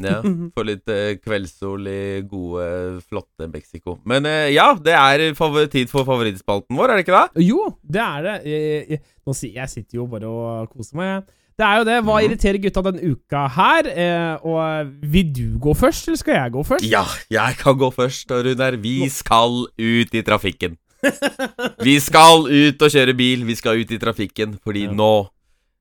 [0.00, 0.20] Ja,
[0.54, 2.64] Få litt eh, kveldssol i gode,
[3.08, 3.96] flotte Mexico.
[4.08, 5.24] Men eh, ja, det er
[5.72, 7.44] tid for favorittspalten vår, er det ikke det?
[7.48, 8.36] Jo, det er det.
[8.46, 11.36] Jeg, jeg, nå jeg sitter jo bare og koser meg, jeg.
[11.60, 11.96] Det er jo det.
[12.06, 12.24] Hva Mhm.
[12.24, 13.88] irriterer gutta denne uka her?
[13.92, 16.86] Eh, og vil du gå først, eller skal jeg gå først?
[16.88, 18.78] Ja, jeg kan gå først, og Runar.
[18.80, 20.78] Vi skal ut i trafikken.
[21.86, 23.44] Vi skal ut og kjøre bil.
[23.48, 24.92] Vi skal ut i trafikken, fordi Ja.
[24.92, 25.12] nå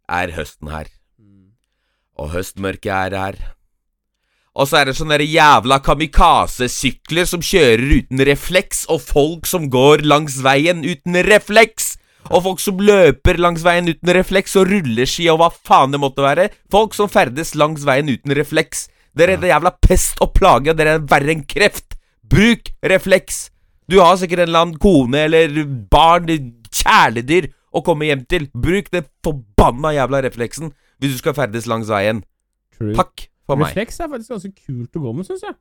[0.10, 0.88] er høsten her.
[2.20, 3.36] Og høstmørket er her.
[4.60, 10.04] Og så er det sånne jævla kamikaze-sykler som kjører uten refleks, og folk som går
[10.04, 11.94] langs veien uten refleks.
[12.30, 16.26] Og folk som løper langs veien uten refleks, og rulleski og hva faen det måtte
[16.26, 16.50] være.
[16.74, 18.88] Folk som ferdes langs veien uten refleks.
[19.16, 21.96] Dere er det jævla pest og plage, og dere er verre enn kreft.
[22.30, 23.48] Bruk refleks.
[23.90, 26.30] Du har sikkert en eller annen kone eller barn,
[26.70, 28.48] kjæledyr, å komme hjem til.
[28.54, 32.22] Bruk den forbanna jævla refleksen hvis du skal ferdes langs veien.
[32.76, 32.94] True.
[32.98, 33.72] Takk for meg.
[33.72, 35.58] Refleks er faktisk ganske kult å gå med, syns jeg.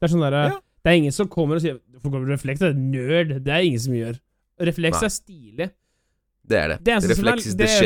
[0.00, 0.58] Det er sånn derre Ja.
[0.80, 3.32] Det er ingen som kommer og sier Du får gå med refleks, det er nerd.
[3.44, 4.14] Det er ingen som gjør.
[4.60, 5.04] Refleks Nei.
[5.04, 5.70] er stilig.
[6.50, 6.76] Det er det.
[6.82, 7.14] Det eneste,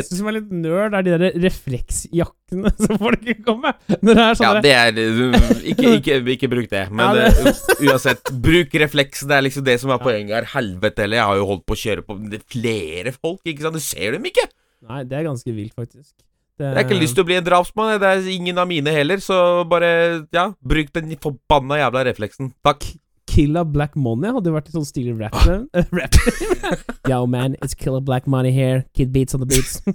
[0.09, 3.99] som som er litt nerd, er de der refleksjakkene som folk kommer med.
[4.01, 6.85] Når det er sånne Ja, det er uh, Ikke, ikke, ikke bruk det.
[6.91, 9.25] Men Ja, det- uh, uansett, bruk refleks.
[9.29, 10.51] Det er liksom det som er poenget her.
[10.57, 11.21] Helvete heller.
[11.21, 13.77] Jeg har jo holdt på å kjøre på det er flere folk, ikke sant.
[13.77, 14.47] Du ser dem ikke.
[14.85, 16.13] Nei, det er ganske vilt, faktisk.
[16.55, 17.97] Det, Jeg har ikke lyst til å bli en drapsmann.
[17.99, 19.37] Det er ingen av mine heller, så
[19.69, 19.89] bare
[20.35, 22.53] Ja, bruk den forbanna jævla refleksen.
[22.65, 22.87] Takk.
[23.35, 25.35] Killa Black Money hadde jo vært litt sånn stilig rap.
[25.75, 26.15] eh, rap.
[27.11, 28.85] Yo, man, it's Killa Black Money here.
[28.95, 29.81] Kid beats on the beats.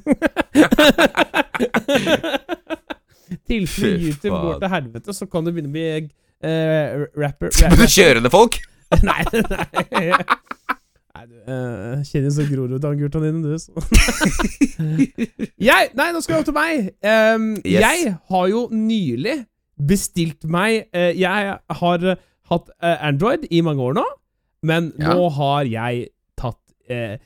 [3.48, 7.54] Tilfelle YouTube går til helvete, så kan du begynne å bli uh, rapper.
[7.64, 7.86] rapper.
[7.94, 8.58] kjørende folk?
[9.06, 10.14] Nei, nei.
[11.20, 13.54] Nei, du uh, kjenner så Groruddalen-gutta dine, du.
[13.62, 13.70] Så.
[15.62, 16.90] jeg, nei, nå skal det opp til meg.
[17.06, 17.84] Um, Yes.
[17.86, 19.38] Jeg har jo nylig
[19.90, 22.10] bestilt meg uh, Jeg har
[22.50, 24.06] hatt eh, Android i mange år nå,
[24.64, 25.14] men Ja.
[25.14, 27.18] nå har jeg tatt eh,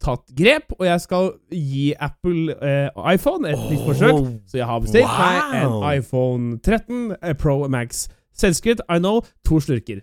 [0.00, 4.20] tatt grep, og jeg skal gi Apple eh, iPhone et nytt forsøk.
[4.48, 8.06] Så jeg har bestilt meg en iPhone 13 eh, Pro Max.
[8.32, 10.00] Selvskryt, I know, to slurker.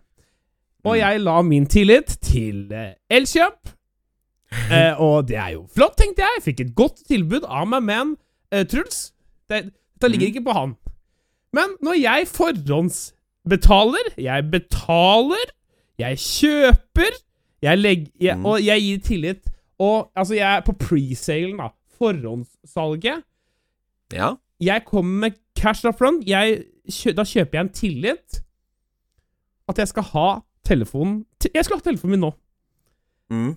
[0.86, 1.00] Og Mm.
[1.00, 3.70] jeg la min tillit til eh, Elkjøp.
[4.74, 6.42] Eh, og det er jo flott, tenkte jeg.
[6.44, 8.16] Fikk et godt tilbud av meg men
[8.52, 9.12] eh, Truls.
[9.50, 9.60] Det,
[9.94, 10.34] dette ligger Mm.
[10.36, 10.72] ikke på han.
[11.54, 12.28] Men når jeg
[13.46, 15.52] forhåndsbetaler Jeg betaler,
[16.00, 17.12] jeg kjøper,
[17.62, 18.46] jeg legger, jeg, Mm.
[18.46, 19.44] og jeg gir tillit.
[19.80, 21.70] Og altså, jeg er på presalen, da.
[21.98, 23.24] Forhåndssalget.
[24.14, 24.34] Ja.
[24.60, 26.28] Jeg kommer med cash up front.
[26.28, 26.64] Jeg,
[27.16, 28.42] da kjøper jeg en tillit.
[29.70, 32.32] At jeg skal ha telefonen Jeg skal ha telefonen min nå.
[33.30, 33.56] Mm.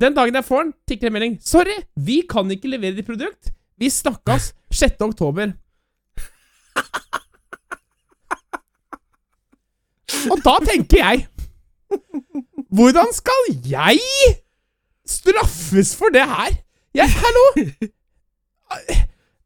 [0.00, 1.38] Den dagen jeg får den, tikker en melding.
[1.42, 3.50] Sorry, vi kan ikke levere ditt produkt.
[3.78, 5.00] Vi snakkes 6.
[5.00, 5.52] oktober.
[10.28, 11.26] Og da tenker jeg
[12.70, 13.98] Hvordan skal jeg
[15.08, 16.52] straffes for det her?
[16.94, 17.44] Jeg, hallo!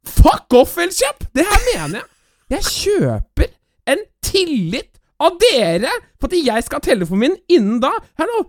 [0.05, 1.25] Fuck off, Elkjøp!
[1.37, 2.11] Det her mener jeg.
[2.51, 3.49] Jeg kjøper
[3.95, 4.91] en tillit
[5.25, 7.95] av dere for at jeg skal ha telefonen min innen da.
[8.21, 8.45] Hallo,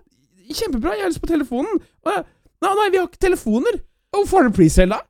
[0.51, 1.80] kjempebra, jeg har lyst på telefonen.
[2.07, 2.17] Nei,
[2.65, 3.80] nei, vi har ikke telefoner.
[4.15, 5.07] Hvorfor har du presale, da?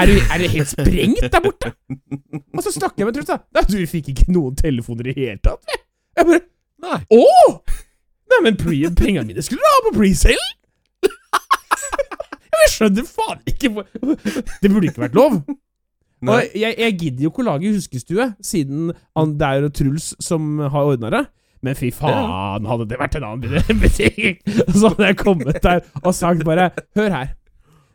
[0.00, 1.72] Er du, er du helt sprengt der borte?
[2.54, 3.64] Og så snakker jeg med Truls, da.
[3.70, 5.78] Du fikk ikke noen telefoner i det hele tatt.
[6.18, 6.40] Jeg bare
[6.80, 6.96] Nei.
[7.12, 7.24] Å!
[8.30, 10.46] Nei, men pre pengene mine skulle du ha på presale!
[12.60, 13.84] Jeg skjønner faen ikke
[14.62, 15.36] Det burde ikke vært lov.
[16.20, 18.90] Og jeg, jeg gidder jo ikke å lage huskestue, siden
[19.40, 21.22] det er jo Truls som har ordna det.
[21.64, 26.12] Men fy faen, hadde det vært en annen butikk, så hadde jeg kommet der og
[26.16, 27.32] sagt bare Hør her.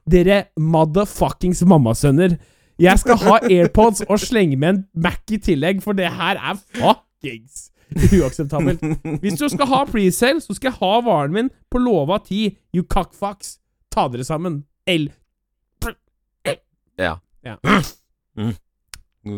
[0.09, 2.39] Dere motherfuckings mammasønner.
[2.81, 6.57] Jeg skal ha AirPods og slenge med en Mac i tillegg, for det her er
[6.73, 7.69] fuckings
[8.19, 8.81] uakseptabelt.
[9.21, 12.47] Hvis du skal ha presale, så skal jeg ha varen min på lova ti.
[12.75, 13.57] You cockfucks.
[13.93, 14.63] Ta dere sammen.
[14.89, 15.09] L.
[16.97, 17.17] Ja.
[17.45, 17.57] Ja.
[18.37, 18.53] Mm.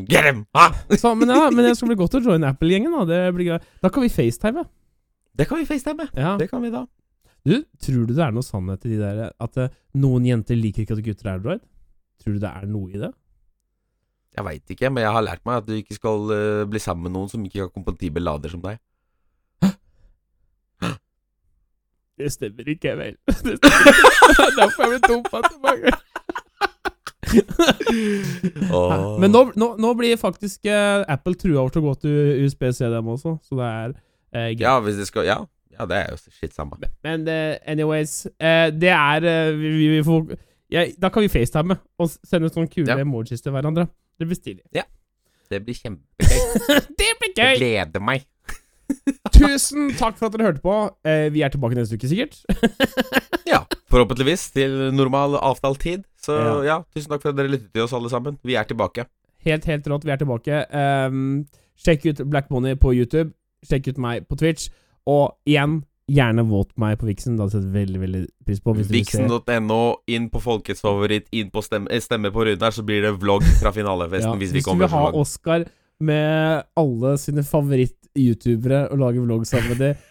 [0.08, 0.46] Get him!
[0.52, 0.74] Ah!
[1.00, 2.92] Så, men ja, men det skal bli godt å joine Apple-gjengen.
[2.92, 3.64] Da Det blir.
[3.84, 4.66] Da kan vi facetime.
[5.38, 6.10] Det kan vi facetime.
[6.18, 6.36] Ja.
[6.40, 6.84] Det kan vi da.
[7.48, 10.84] Du, tror du det er noe sannhet i de der at uh, noen jenter liker
[10.84, 11.62] ikke at gutter er Android?
[12.20, 13.14] Tror du det er noe i det?
[14.38, 17.08] Jeg veit ikke, men jeg har lært meg at du ikke skal uh, bli sammen
[17.08, 18.78] med noen som ikke har kompatibel lader som deg.
[22.22, 23.18] Det stemmer ikke, vel.
[23.46, 24.46] Det stemmer ikke.
[24.60, 25.90] Derfor er vi dumpa tilbake.
[28.72, 29.18] oh.
[29.20, 32.94] Men nå, nå, nå blir faktisk uh, Apple trua over til å gå til USB-C
[32.94, 34.50] dem også, så det er uh.
[34.54, 35.42] Ja, hvis det skal Ja,
[35.74, 36.78] ja det er jo shit samme.
[37.06, 37.26] Men
[37.66, 39.26] anyways, eh, det er
[39.58, 40.38] vi, vi, vi får,
[40.74, 43.02] ja, Da kan vi facetime og sende sånne kule Ja.
[43.02, 43.90] emojis til hverandre.
[44.18, 44.64] Det blir stilig.
[45.48, 46.40] Det blir kjempegøy.
[47.00, 48.26] det blir Jeg gleder meg.
[49.36, 50.76] Tusen takk for at dere hørte på.
[51.08, 52.40] Eh, vi er tilbake neste uke, sikkert.
[53.48, 56.02] Ja, forhåpentligvis til normal avtalt tid.
[56.20, 56.56] Så Ja.
[56.68, 56.76] ja.
[56.92, 58.36] tusen takk for at dere lyttet til oss alle sammen.
[58.44, 59.06] Vi er tilbake.
[59.46, 60.04] Helt, helt rått.
[60.04, 60.58] Vi er tilbake.
[60.76, 61.46] Um,
[61.80, 63.32] sjekk ut Black Money på YouTube.
[63.64, 64.68] Sjekk ut meg på Twitch.
[65.08, 65.78] Og igjen,
[66.08, 67.36] gjerne våt meg på Vixen.
[67.36, 68.76] Det hadde jeg sett veldig veldig pris på.
[68.80, 73.16] Vixen.no, inn på folkets favoritt, inn på stemme, eh, stemme på Runar, så blir det
[73.20, 75.12] vlogg fra finalefesten Ja, hvis vi hvis du kommer vil ha.
[75.20, 75.66] Oscar
[76.00, 80.06] med alle sine favoritt-youtubere og lage vlogg sammen med dem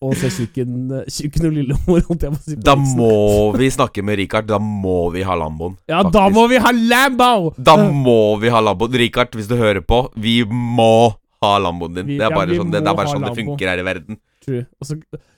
[0.00, 2.54] og se Tjukken og Lillemor, holdt jeg på å si.
[2.64, 4.46] Da må vi snakke med Richard.
[4.48, 5.74] Da må vi ha Lamboen.
[5.90, 7.52] Ja, da må vi ha Lambo!
[7.60, 8.96] Da må vi ha Lamboen.
[8.96, 11.12] Richard, hvis du hører på, vi må
[11.44, 12.08] ha Lamboen din.
[12.08, 13.86] Vi- det er bare ja, sånn det, det, er bare sånn det funker her i
[13.90, 14.20] verden.
[14.46, 14.64] True.
[14.80, 14.96] Og så,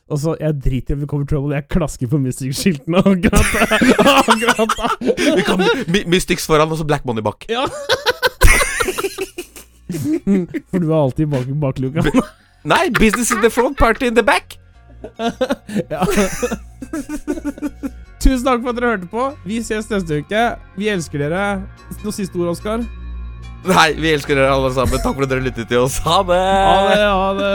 [0.08, 1.54] og så Jeg driter i om vi kommer trouble.
[1.56, 4.88] Jeg klasker på Mystics-skiltene akkurat da.
[5.36, 5.60] Vi kan
[5.92, 7.44] My- Mystics foran, og så Black Money bak.
[7.52, 7.66] Ja.
[10.70, 12.02] For du er alltid bak bakluka.
[12.68, 14.58] Nei, business in the front, party in the back.
[15.90, 16.02] Ja.
[18.18, 19.28] Tusen takk for at dere hørte på.
[19.46, 20.42] Vi ses neste uke.
[20.76, 21.44] Vi elsker dere.
[22.02, 22.82] Noe siste ord, Oskar?
[23.68, 25.00] Nei, vi elsker dere alle sammen.
[25.02, 25.98] Takk for at dere lyttet til oss.
[26.06, 26.40] Ha det!
[26.40, 27.52] Ha det, ha det.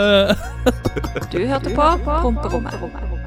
[1.34, 3.23] Du hørte på Promperommet.